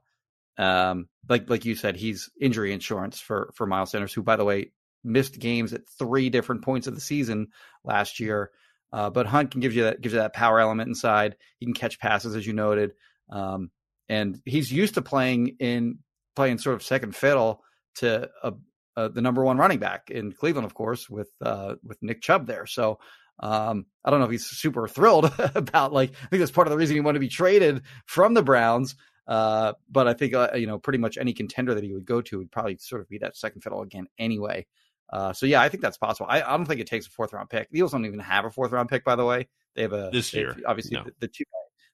[0.58, 4.44] um like like you said he's injury insurance for for Miles Sanders who by the
[4.44, 4.72] way
[5.04, 7.48] missed games at three different points of the season
[7.84, 8.50] last year.
[8.92, 11.36] Uh, but Hunt can give you that gives you that power element inside.
[11.58, 12.92] He can catch passes as you noted.
[13.30, 13.70] Um,
[14.08, 15.98] and he's used to playing in
[16.36, 17.62] playing sort of second fiddle
[17.96, 18.50] to uh,
[18.96, 22.46] uh, the number one running back in Cleveland, of course, with uh, with Nick Chubb
[22.46, 22.66] there.
[22.66, 22.98] So
[23.40, 26.70] um, I don't know if he's super thrilled about like I think that's part of
[26.70, 28.94] the reason he wanted to be traded from the Browns.
[29.26, 32.20] Uh, but I think uh, you know pretty much any contender that he would go
[32.20, 34.66] to would probably sort of be that second fiddle again anyway.
[35.10, 36.26] Uh, so yeah, I think that's possible.
[36.30, 37.70] I, I don't think it takes a fourth round pick.
[37.70, 39.48] The Eagles don't even have a fourth round pick, by the way.
[39.74, 41.04] They have a This they have- year, obviously no.
[41.04, 41.44] the, the two.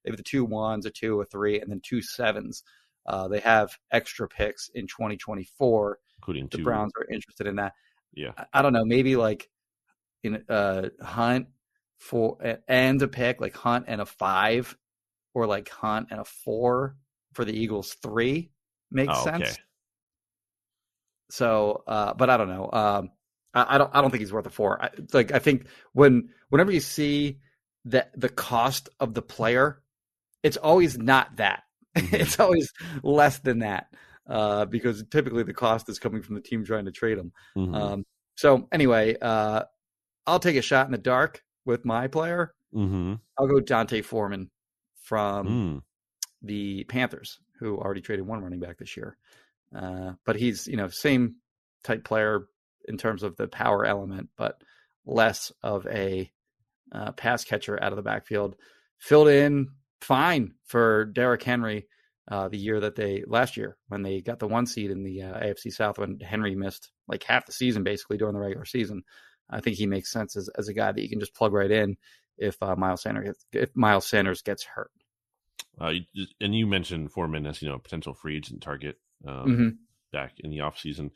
[0.04, 2.62] They have the two ones, a two, a three, and then two sevens.
[3.06, 5.98] Uh, they have extra picks in 2024.
[6.18, 6.64] including The two.
[6.64, 7.72] Browns are interested in that.
[8.14, 8.32] Yeah.
[8.36, 9.48] I, I don't know, maybe like
[10.22, 11.48] in uh Hunt
[11.98, 12.38] for
[12.68, 14.76] and a pick like Hunt and a five,
[15.34, 16.96] or like Hunt and a four
[17.34, 18.50] for the Eagles three
[18.90, 19.58] makes Oh, sense.
[21.30, 22.70] So, uh, but I don't know.
[22.72, 23.10] Um,
[23.54, 23.90] I, I don't.
[23.94, 24.82] I don't think he's worth a four.
[24.82, 27.40] I, like I think when whenever you see
[27.86, 29.82] that the cost of the player,
[30.42, 31.62] it's always not that.
[31.94, 32.72] it's always
[33.02, 33.88] less than that
[34.28, 37.32] uh, because typically the cost is coming from the team trying to trade him.
[37.56, 37.74] Mhm.
[37.74, 38.04] Um,
[38.36, 39.64] so anyway, uh,
[40.26, 42.54] I'll take a shot in the dark with my player.
[42.74, 43.20] Mhm.
[43.38, 44.50] I'll go Dante Foreman
[45.02, 45.82] from Mm.
[46.42, 49.16] the Panthers, who already traded one running back this year.
[49.74, 51.36] Uh, but he's you know same
[51.84, 52.48] type player
[52.86, 54.60] in terms of the power element, but
[55.04, 56.30] less of a
[56.92, 58.56] uh, pass catcher out of the backfield.
[58.98, 59.68] Filled in
[60.00, 61.86] fine for Derrick Henry
[62.30, 65.22] uh, the year that they last year when they got the one seed in the
[65.22, 69.02] uh, AFC South when Henry missed like half the season basically during the regular season.
[69.50, 71.70] I think he makes sense as, as a guy that you can just plug right
[71.70, 71.96] in
[72.36, 74.90] if uh, Miles Sanders gets, if Miles Sanders gets hurt.
[75.80, 75.92] Uh,
[76.40, 79.76] and you mentioned Foreman as you know potential free agent target um, Mhm.
[80.12, 81.10] back in the offseason.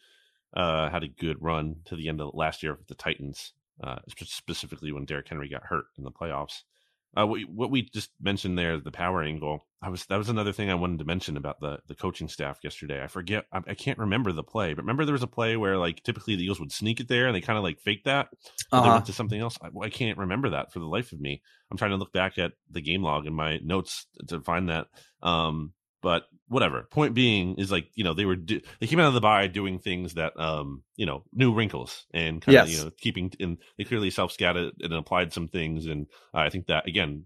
[0.54, 3.98] Uh, had a good run to the end of last year with the Titans, uh,
[4.24, 6.62] specifically when Derrick Henry got hurt in the playoffs.
[7.16, 9.66] Uh, what, what we just mentioned there, the power angle.
[9.82, 12.58] I was that was another thing I wanted to mention about the the coaching staff
[12.62, 13.02] yesterday.
[13.02, 15.76] I forget, I, I can't remember the play, but remember there was a play where
[15.76, 18.28] like typically the Eagles would sneak it there and they kind of like fake that.
[18.70, 18.92] They Uh-huh.
[18.92, 19.58] went to something else.
[19.62, 21.42] I, I can't remember that for the life of me.
[21.70, 24.86] I'm trying to look back at the game log in my notes to find that.
[25.22, 25.72] Um,
[26.02, 26.82] but whatever.
[26.90, 29.46] Point being is like you know they were do- they came out of the bye
[29.46, 33.58] doing things that um you know new wrinkles and kind of you know keeping and
[33.78, 37.24] they clearly self scattered and applied some things and I think that again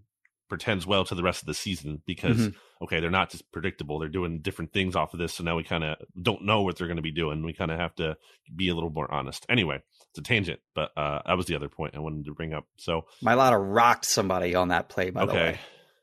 [0.49, 2.55] pretends well to the rest of the season because Mhm.
[2.81, 5.63] okay they're not just predictable they're doing different things off of this so now we
[5.63, 8.15] kind of don't know what they're going to be doing we kind of have to
[8.55, 11.67] be a little more honest anyway it's a tangent but uh that was the other
[11.67, 15.31] point i wanted to bring up so Mailata rocked somebody on that play, by the
[15.33, 15.59] okay way.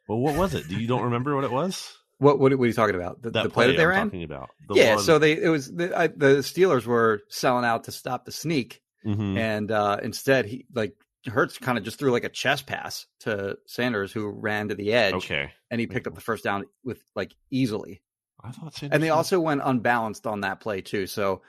[0.08, 2.66] well what was it do you don't remember what it was What, what, what are
[2.66, 3.20] you talking about?
[3.22, 4.06] The, the play that they ran?
[4.06, 7.64] talking about the Yeah, one- so they it was the, I, the Steelers were selling
[7.64, 9.36] out to stop the sneak, Mhm.
[9.36, 10.94] and uh, instead he like
[11.26, 14.92] Hurts kind of just threw like a chest pass to Sanders, who ran to the
[14.92, 18.02] edge, okay and he picked up the first down with like easily.
[18.42, 21.06] i thought And they also went unbalanced on that play too.
[21.06, 21.40] So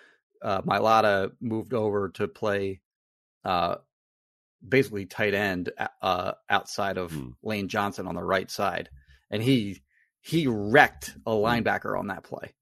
[0.41, 2.79] uh, Mailata moved over to play
[3.43, 3.75] uh,
[4.67, 7.29] basically tight end uh, outside of Hmm.
[7.43, 8.89] Lane Johnson on the right side,
[9.29, 9.81] and he
[10.25, 11.35] he wrecked a Hmm.
[11.35, 12.53] linebacker on that play.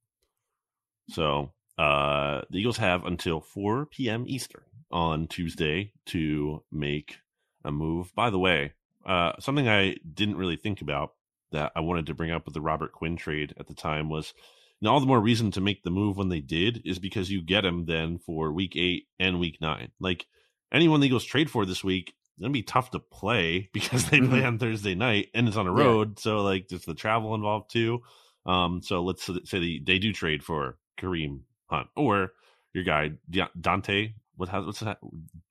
[1.09, 4.25] So uh, the Eagles have until 4 p.m.
[4.27, 7.17] Eastern on Tuesday to make
[7.63, 8.13] a move.
[8.15, 8.73] By the way,
[9.05, 11.13] uh, something I didn't really think about
[11.51, 14.33] that I wanted to bring up with the Robert Quinn trade at the time was
[14.79, 17.31] you know, all the more reason to make the move when they did is because
[17.31, 19.91] you get him then for week eight and week nine.
[19.99, 20.25] Like
[20.73, 24.41] anyone the Eagles trade for this week, gonna be tough to play because they play
[24.41, 24.47] Mhm.
[24.47, 25.83] on Thursday night and it's on a Yeah.
[25.83, 26.19] road.
[26.19, 28.01] So like there's the travel involved too.
[28.45, 32.33] Um, so let's say they, they do trade for Kareem Hunt or
[32.73, 33.11] your guy
[33.59, 34.13] Dante.
[34.35, 34.99] What has what's that?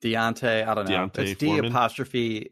[0.03, 1.09] Deontay, I don't know.
[1.09, 1.67] Deontay it's D Foreman?
[1.67, 2.51] apostrophe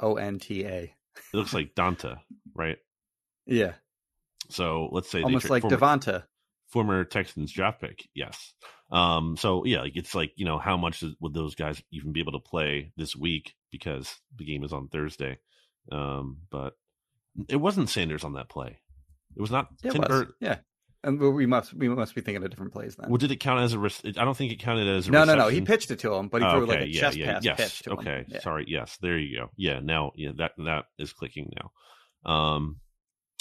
[0.00, 0.78] O N T A.
[0.84, 0.94] It
[1.34, 2.20] looks like Donta,
[2.54, 2.78] right?
[3.44, 3.72] Yeah,
[4.50, 6.24] So let's say almost like former, Devonta.
[6.68, 8.08] former Texans draft pick.
[8.14, 8.54] Yes.
[8.90, 9.36] Um.
[9.36, 12.32] So yeah, like it's like you know how much would those guys even be able
[12.32, 15.38] to play this week because the game is on Thursday.
[15.92, 16.38] Um.
[16.50, 16.74] But
[17.48, 18.78] it wasn't Sanders on that play.
[19.36, 19.68] It was not.
[19.84, 20.26] It was.
[20.40, 20.56] yeah,
[21.04, 23.10] and we must we must be thinking of different plays then.
[23.10, 23.78] well, did it count as a?
[23.78, 25.10] Res- I don't think it counted as a.
[25.10, 25.48] no, no, no.
[25.48, 27.44] He pitched it to him, but he Oh, threw like a yeah, chest yeah, pass
[27.44, 27.56] yes.
[27.58, 27.98] pitch to him.
[27.98, 28.40] okay, Yeah.
[28.40, 28.64] sorry.
[28.66, 29.50] Yes, there you go.
[29.56, 32.32] Yeah, now, yeah, that that is clicking now.
[32.32, 32.80] Um,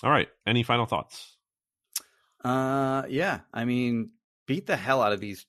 [0.03, 0.27] all right.
[0.45, 1.37] Any final thoughts?
[2.43, 3.39] Uh, yeah.
[3.53, 4.11] I mean,
[4.47, 5.45] beat the hell out of these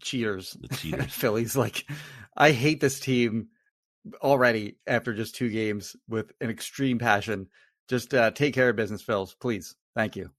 [0.00, 0.56] cheaters.
[0.60, 1.12] The cheaters.
[1.12, 1.56] Phillies.
[1.56, 1.84] Like,
[2.36, 3.48] I hate this team
[4.22, 7.48] already after just two games with an extreme passion.
[7.88, 9.74] Just uh, take care of business, Phils, please.
[9.96, 10.30] Thank you.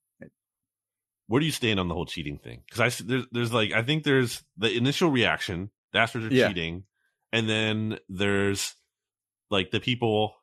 [1.27, 2.63] Where do you stand on the whole cheating thing?
[2.67, 5.69] Because I there's there's like I think there's the initial reaction.
[5.93, 6.47] The Astros are Yeah.
[6.49, 6.83] cheating,
[7.31, 8.75] and then there's
[9.49, 10.35] like the people.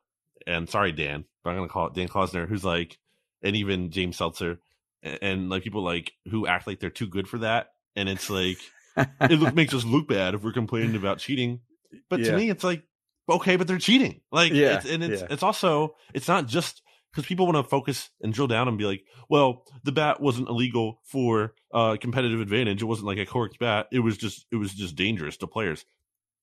[0.47, 2.97] And sorry, Dan, but I'm gonna call it Dan Klausner, who's like,
[3.43, 4.59] and even James Seltzer,
[5.03, 8.29] and, and like people like who act like they're too good for that, and it's
[8.29, 8.57] like
[8.97, 11.61] it look, makes us look bad if we're complaining about cheating.
[12.09, 12.83] But to me, it's like
[13.29, 14.21] okay, but they're cheating.
[14.31, 15.27] Like, Yeah, it's, and it's yeah.
[15.29, 16.81] it's also it's not just
[17.11, 20.47] because people want to focus and drill down and be like, well, the bat wasn't
[20.47, 22.81] illegal for uh, competitive advantage.
[22.81, 23.87] It wasn't like a corked bat.
[23.91, 25.85] It was just it was just dangerous to players.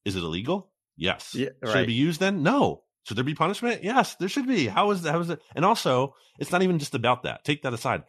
[0.04, 0.70] Is it illegal?
[0.96, 1.34] Yes.
[1.34, 2.42] Yeah, Should it be used then?
[2.42, 2.82] No.
[3.04, 3.82] Should there be punishment?
[3.84, 4.66] Yes, there should be.
[4.66, 5.12] How is that?
[5.12, 5.40] How is it?
[5.54, 7.44] And also, it's not even just about that.
[7.44, 8.02] Take that aside.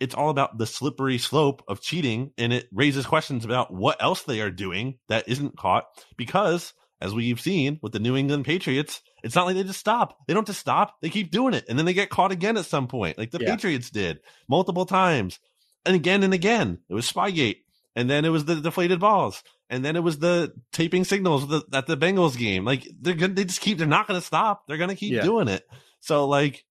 [0.00, 4.22] It's all about the slippery slope of cheating, and it raises questions about what else
[4.22, 5.84] they are doing that isn't caught.
[6.16, 10.18] Because, as we've seen with the New England Patriots, it's not like they just stop.
[10.26, 10.96] They don't just stop.
[11.00, 13.38] They keep doing it, and then they get caught again at some point, like the
[13.40, 13.54] Yeah.
[13.54, 14.18] Patriots did
[14.48, 15.38] multiple times,
[15.86, 16.78] and again and again.
[16.88, 17.58] It was Spygate,
[17.96, 21.48] and then it was the deflated balls, and then it was the taping signals at
[21.70, 22.64] the, at the Bengals game.
[22.64, 23.78] Like they're gonna, they just keep.
[23.78, 24.64] They're not going to stop.
[24.66, 25.22] They're going to keep Yeah.
[25.22, 25.64] doing it.
[26.00, 26.64] So like,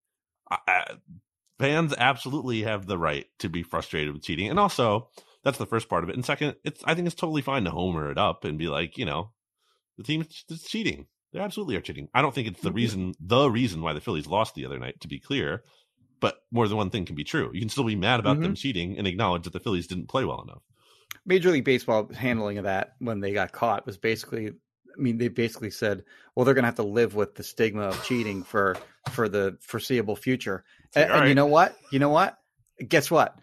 [0.51, 0.85] I,
[1.59, 5.09] fans absolutely have the right to be frustrated with cheating, and also
[5.43, 6.15] that's the first part of it.
[6.15, 8.97] And second, it's I think it's totally fine to homer it up and be like,
[8.97, 9.31] you know,
[9.97, 11.07] the team is cheating.
[11.31, 12.09] They absolutely are cheating.
[12.13, 12.75] I don't think it's the mm-hmm.
[12.75, 15.01] reason the reason why the Phillies lost the other night.
[15.01, 15.63] To be clear.
[16.19, 17.51] But more than one thing can be true.
[17.53, 18.53] You can still be mad about them mm-hmm.
[18.53, 20.61] cheating and acknowledge that the Phillies didn't play well enough.
[21.25, 25.27] Major League Baseball handling of that when they got caught was basically I mean they
[25.27, 28.77] basically said well they're going to have to live with the stigma of cheating for
[29.11, 30.63] for the foreseeable future.
[30.95, 31.75] And, all and you know what?
[31.91, 32.37] You know what?
[32.87, 33.37] Guess what?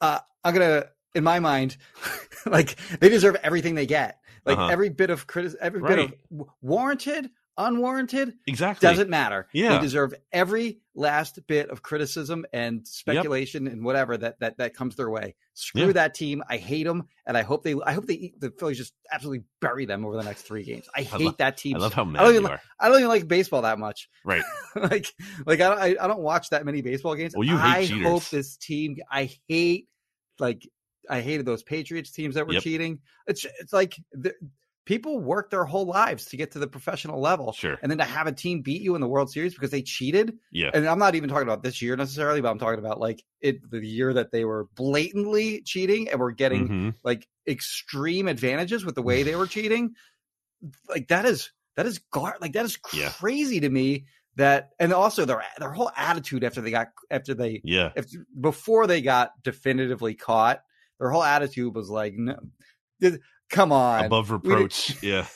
[0.00, 1.76] Uh I'm to in my mind
[2.46, 4.18] like they deserve everything they get.
[4.46, 4.68] Like Uh-huh.
[4.70, 8.88] every bit of criticism every bit of warranted, unwarranted Exactly.
[8.88, 9.48] doesn't matter.
[9.52, 9.76] Yeah.
[9.76, 14.96] They deserve every last bit of criticism and speculation and whatever that that that comes
[14.96, 15.34] their way.
[15.54, 15.92] Screw Yeah.
[15.92, 16.42] that team.
[16.48, 17.74] I hate them, and I hope they.
[17.84, 20.88] I hope they eat, the Phillies just absolutely bury them over the next three games.
[20.94, 21.76] I hate lo- that team.
[21.76, 22.44] I love how I mad don't you even.
[22.44, 22.60] li- are.
[22.78, 24.08] I don't even like baseball that much.
[24.24, 24.42] Right.
[24.76, 25.06] like,
[25.44, 27.34] like I don't, I, I don't watch that many baseball games.
[27.36, 28.06] Well, you hate I cheaters.
[28.06, 28.98] hope this team.
[29.10, 29.88] I hate
[30.38, 30.62] like
[31.10, 32.62] I hated those Patriots teams that were Yep.
[32.62, 33.00] cheating.
[33.26, 34.34] It's it's like the,
[34.88, 37.78] people work their whole lives to get to the professional level, Sure.
[37.82, 40.38] and then to have a team beat you in the World Series because they cheated.
[40.50, 40.70] Yeah.
[40.72, 43.58] And I'm not even talking about this year necessarily, but I'm talking about like it
[43.70, 46.94] the year that they were blatantly cheating and were getting Mhm.
[47.04, 49.94] like extreme advantages with the way they were cheating.
[50.88, 53.10] Like that is that is gar like that is Yeah.
[53.10, 54.06] crazy to me.
[54.36, 57.92] That and also their their whole attitude after they got after they Yeah.
[57.94, 58.06] if
[58.40, 60.62] before they got definitively caught,
[60.98, 62.38] their whole attitude was like, no,
[63.50, 64.96] come on, Above reproach.
[65.02, 65.26] Yeah.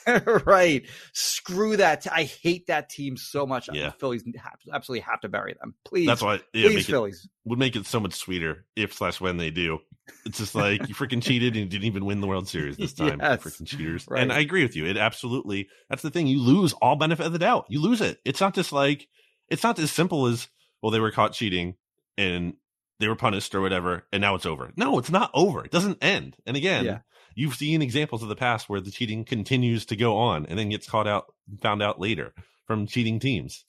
[0.45, 0.85] right?
[1.13, 2.05] Screw that.
[2.11, 3.69] I hate that team so much.
[3.71, 3.87] Yeah.
[3.87, 4.23] The Phillies
[4.71, 5.75] absolutely have to bury them.
[5.85, 7.27] Please, That's why yeah, please, make it, Phillies.
[7.45, 9.79] would make it so much sweeter if slash when they do.
[10.25, 12.93] It's just like you freaking cheated and you didn't even win the World Series this
[12.93, 13.19] time.
[13.21, 13.41] Yes.
[13.41, 14.05] Freaking cheaters.
[14.07, 14.21] Right.
[14.21, 14.85] And I agree with you.
[14.85, 16.27] It absolutely that's the thing.
[16.27, 17.65] You lose all benefit of the doubt.
[17.69, 18.19] You lose it.
[18.25, 19.07] It's not just like
[19.49, 20.47] it's not as simple as
[20.81, 21.75] well, they were caught cheating
[22.17, 22.53] and
[22.99, 24.71] they were punished or whatever, and now it's over.
[24.77, 25.63] No, it's not over.
[25.65, 26.35] It doesn't end.
[26.45, 26.99] And again, Yeah.
[27.35, 30.69] You've seen examples of the past where the cheating continues to go on and then
[30.69, 31.25] gets caught out
[31.61, 32.33] found out later
[32.65, 33.65] from cheating teams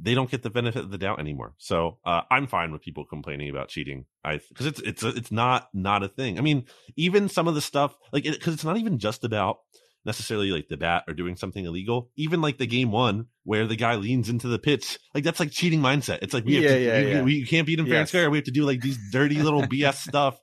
[0.00, 1.54] they don't get the benefit of the doubt anymore.
[1.58, 4.06] So uh, I'm fine with people complaining about cheating.
[4.24, 6.36] I because it's it's it's not not a thing.
[6.38, 6.64] I mean,
[6.96, 9.58] even some of the stuff like because it's not even just about
[10.04, 12.10] necessarily like the bat or doing something illegal.
[12.16, 15.50] Even like the game one where the guy leans into the pitch, like that's like
[15.50, 16.18] cheating mindset.
[16.22, 17.22] It's like we have Yeah, to, yeah, we, yeah.
[17.22, 18.30] we can't beat him fair and square.
[18.30, 20.38] We have to do like these dirty little BS stuff,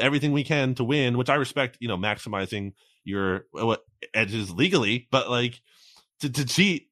[0.00, 1.16] everything we can to win.
[1.18, 1.78] Which I respect.
[1.80, 2.72] You know, maximizing
[3.04, 3.82] your what
[4.14, 5.60] edges legally, but like
[6.20, 6.88] to, to cheat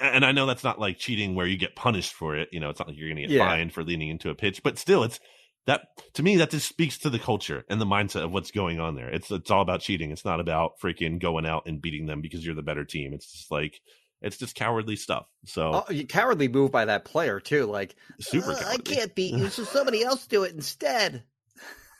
[0.00, 2.48] and I know that's not like cheating where you get punished for it.
[2.52, 3.46] You know, it's not like you're going to get Yeah.
[3.48, 5.20] fined for leaning into a pitch, but still, it's
[5.66, 8.80] that to me that just speaks to the culture and the mindset of what's going
[8.80, 9.08] on there.
[9.08, 10.10] It's it's all about cheating.
[10.10, 13.12] It's not about freaking going out and beating them because you're the better team.
[13.12, 13.80] It's just like
[14.22, 15.26] it's just cowardly stuff.
[15.44, 17.66] So Oh, you cowardly move by that player too.
[17.66, 18.52] Like super.
[18.52, 21.22] "Uh, I can't beat you, so somebody else do it instead.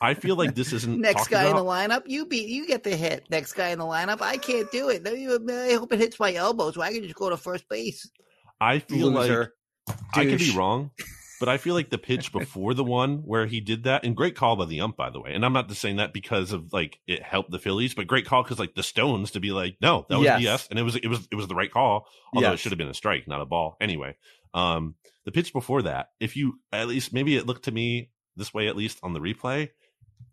[0.02, 2.82] I feel like this isn't Next talked guy in the lineup, you beat, you get
[2.82, 3.24] the hit.
[3.30, 5.06] Next guy in the lineup, I can't do it.
[5.06, 8.10] I hope it hits my elbow so I can just go to first base.
[8.60, 9.54] I feel like Loser.
[10.12, 10.90] I could be wrong,
[11.38, 14.34] but I feel like the pitch before the one where he did that, and great
[14.34, 15.34] call by the ump, by the way.
[15.34, 18.26] And I'm not just saying that because of like it helped the Phillies, but great
[18.26, 20.42] call because like the Stones to be like, no, that was Yes.
[20.64, 22.78] BS, and it was it was it was the right call, although it should have
[22.78, 23.76] been a strike, not a ball.
[23.80, 24.16] Anyway,
[24.52, 28.52] um, the pitch before that, if you at least maybe it looked to me this
[28.52, 29.70] way at least on the replay,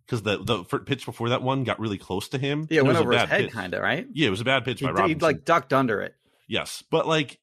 [0.06, 2.68] because the the pitch before that one got really close to him.
[2.70, 4.08] Yeah, it went was a over his head, kind of right.
[4.14, 5.20] Yeah, it was a bad pitch He, by he Robinson.
[5.20, 6.16] like ducked under it.
[6.48, 7.40] Yes, but like,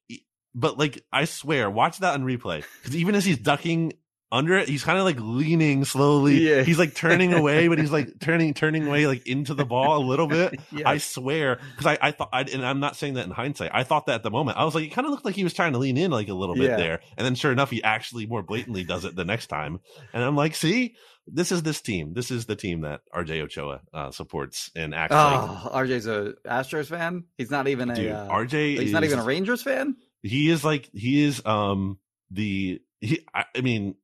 [0.55, 3.93] but like, I swear, watch that on replay because even as he's ducking
[4.33, 6.39] under it, he's kind of like leaning slowly.
[6.49, 6.63] Yeah.
[6.63, 10.05] he's like turning away, but he's like turning turning away like into the ball a
[10.05, 10.59] little bit.
[10.73, 10.89] Yeah.
[10.89, 13.71] I swear, because I, I thought, I, and I'm not saying that in hindsight.
[13.73, 15.45] I thought that at the moment, I was like, it kind of looked like he
[15.45, 16.77] was trying to lean in like a little bit Yeah.
[16.77, 19.81] there, and then sure enough, he actually more blatantly does it the next time,
[20.13, 20.95] and I'm like, see.
[21.29, 22.15] This is this team.
[22.15, 25.41] This is the team that RJ Ochoa uh, supports and acts like.
[25.41, 27.25] Oh, RJ's a Astros fan.
[27.37, 27.97] He's not even a.
[27.97, 29.97] Dude, uh, RJ He's not even a Rangers fan.
[30.23, 31.99] he is like he is um
[32.31, 33.97] the he, I, I mean,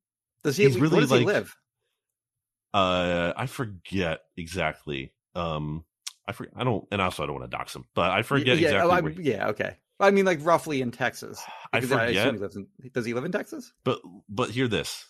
[0.44, 0.64] Does he?
[0.64, 1.54] He's really, does like- he live?
[2.74, 5.12] uh, I forget exactly.
[5.34, 5.84] Um,
[6.26, 6.54] I forget.
[6.56, 8.90] I don't, and also I don't want to dox him, but I forget yeah, exactly.
[8.90, 9.76] oh, I- where, yeah, okay.
[10.00, 11.40] I mean, like roughly in Texas.
[11.72, 13.72] I Because assume he lives in, does he live in Texas?
[13.84, 15.04] But but hear this.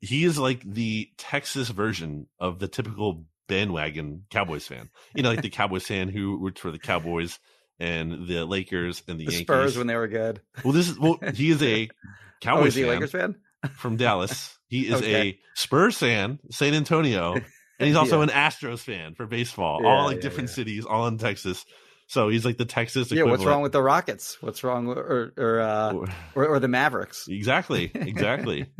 [0.00, 4.90] He is like the Texas version of the typical bandwagon Cowboys fan.
[5.14, 7.38] You know, like the Cowboys fan who roots for the Cowboys
[7.80, 9.46] and the Lakers and the, The Yankees.
[9.46, 10.40] Spurs when they were good.
[10.62, 11.88] well, this is well, he is a
[12.40, 13.34] Oh, Cowboys is he fan Lakers fan?
[13.76, 14.56] From Dallas.
[14.68, 15.30] He is Okay.
[15.30, 17.34] a Spurs fan, San Antonio,
[17.78, 18.24] and he's also Yeah.
[18.24, 19.80] an Astros fan for baseball.
[19.82, 21.64] Yeah, all like yeah, different cities, all in Texas.
[22.06, 23.24] So he's like the Texas Yeah.
[23.24, 24.38] What's wrong with the Rockets?
[24.40, 25.92] What's wrong with or or uh,
[26.34, 27.26] or, or the Mavericks?
[27.28, 28.72] Exactly, exactly.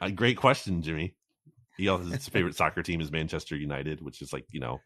[0.00, 1.14] a great question, Jimmy.
[1.76, 4.80] He also his favorite soccer team is Manchester United, which is like you know,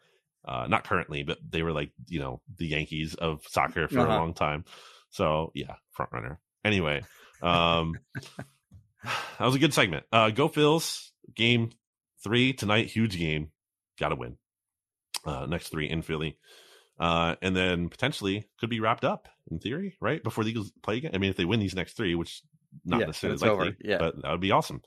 [0.44, 4.02] uh, not currently, but they were like you know the Yankees of soccer for a
[4.02, 4.18] Uh-huh.
[4.18, 4.64] long time.
[5.10, 6.40] So yeah, front runner.
[6.64, 7.04] Anyway,
[7.42, 8.00] um,
[9.38, 10.05] that was a good segment.
[10.12, 11.09] Uh, go Phils.
[11.34, 11.70] Game
[12.24, 13.51] three tonight, huge game.
[13.98, 14.36] Got to win.
[15.24, 16.38] Uh, next three in Philly.
[16.98, 20.22] Uh, and then potentially could be wrapped up in theory, right?
[20.22, 21.12] Before the Eagles play again.
[21.14, 22.42] I mean, if they win these next three, which
[22.84, 23.76] not Yeah, necessarily likely, over.
[23.80, 23.98] Yeah.
[23.98, 24.82] but that would be awesome.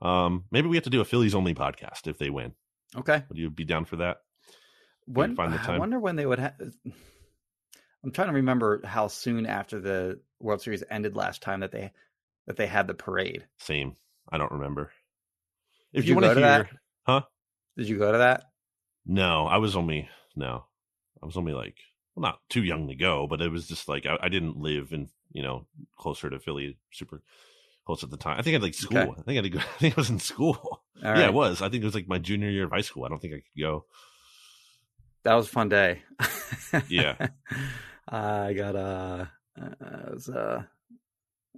[0.00, 2.52] Um, maybe we have to do a Phillies only podcast if they win.
[2.96, 3.22] Okay.
[3.28, 4.18] Would you be down for that?
[5.06, 6.54] When find the I wonder when they would have.
[8.04, 11.92] I'm trying to remember how soon after the World Series ended last time that they
[12.48, 13.46] that they had the parade.
[13.58, 13.94] Same.
[14.32, 14.90] I don't remember.
[15.92, 16.68] If Did you, you want go to hear, that?
[17.06, 17.20] huh?
[17.76, 18.44] Did you go to that?
[19.06, 20.64] No, I was only no,
[21.22, 21.76] I was only like
[22.14, 24.92] well, not too young to go, but it was just like I, I didn't live
[24.92, 27.22] in you know closer to Philly, super
[27.86, 28.38] close at the time.
[28.38, 28.98] I think I had like school.
[28.98, 29.10] Okay.
[29.10, 29.58] I think I had to go.
[29.76, 30.58] I think I was in school.
[30.62, 31.24] All yeah, right.
[31.24, 31.62] it was.
[31.62, 33.04] I think it was like my junior year of high school.
[33.04, 33.84] I don't think I could go.
[35.24, 36.02] That was a fun day.
[36.88, 37.28] Yeah.
[38.08, 39.26] I got uh,
[39.60, 40.62] uh, it was, uh,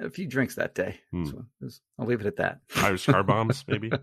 [0.01, 1.01] a few drinks that day.
[1.11, 1.27] Hmm.
[1.27, 1.45] So
[1.99, 2.61] I'll leave it at that.
[2.77, 3.91] Irish car bombs, maybe.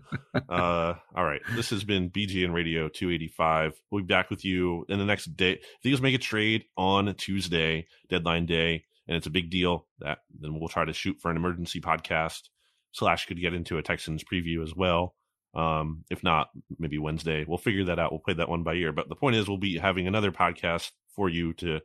[0.48, 1.42] Uh, all right.
[1.56, 3.74] This has been BGN Radio 285.
[3.90, 5.52] We'll be back with you in the next day.
[5.52, 9.86] If you guys make a trade on Tuesday, deadline day, and it's a big deal,
[9.98, 12.48] that then we'll try to shoot for an emergency podcast.
[12.92, 15.14] Slash could get into a Texans preview as well.
[15.54, 17.44] Um, if not, maybe Wednesday.
[17.46, 18.12] We'll figure that out.
[18.12, 18.92] We'll play that one by ear.
[18.92, 21.80] But the point is, we'll be having another podcast for you to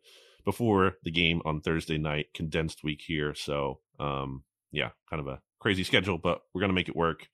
[0.46, 3.34] before the game on Thursday night, condensed week here.
[3.36, 7.28] So, um, yeah, kind of a crazy schedule, but we're gonna make it work.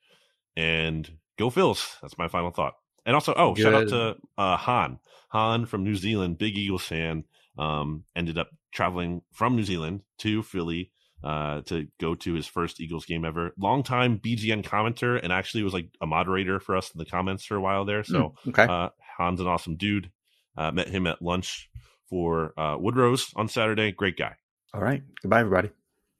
[0.55, 1.95] And go Phils.
[2.01, 2.73] That's my final thought.
[3.05, 4.99] And also, oh, shout out to uh, Han.
[5.29, 7.23] Han from New Zealand, big Eagles fan.
[7.57, 10.91] Um, ended up traveling from New Zealand to Philly
[11.23, 13.53] uh, to go to his first Eagles game ever.
[13.57, 17.55] Longtime BGN commenter, and actually was like a moderator for us in the comments for
[17.55, 18.03] a while there.
[18.03, 18.63] So Hmm, okay.
[18.63, 20.11] uh, Han's an awesome dude.
[20.57, 21.69] Uh, met him at lunch
[22.09, 23.91] for uh, Woodrow's on Saturday.
[23.91, 24.35] Great guy.
[24.73, 25.03] All right.
[25.21, 25.69] Goodbye, everybody.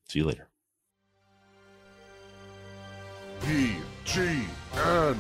[0.07, 0.47] See you later.
[3.41, 5.17] BGN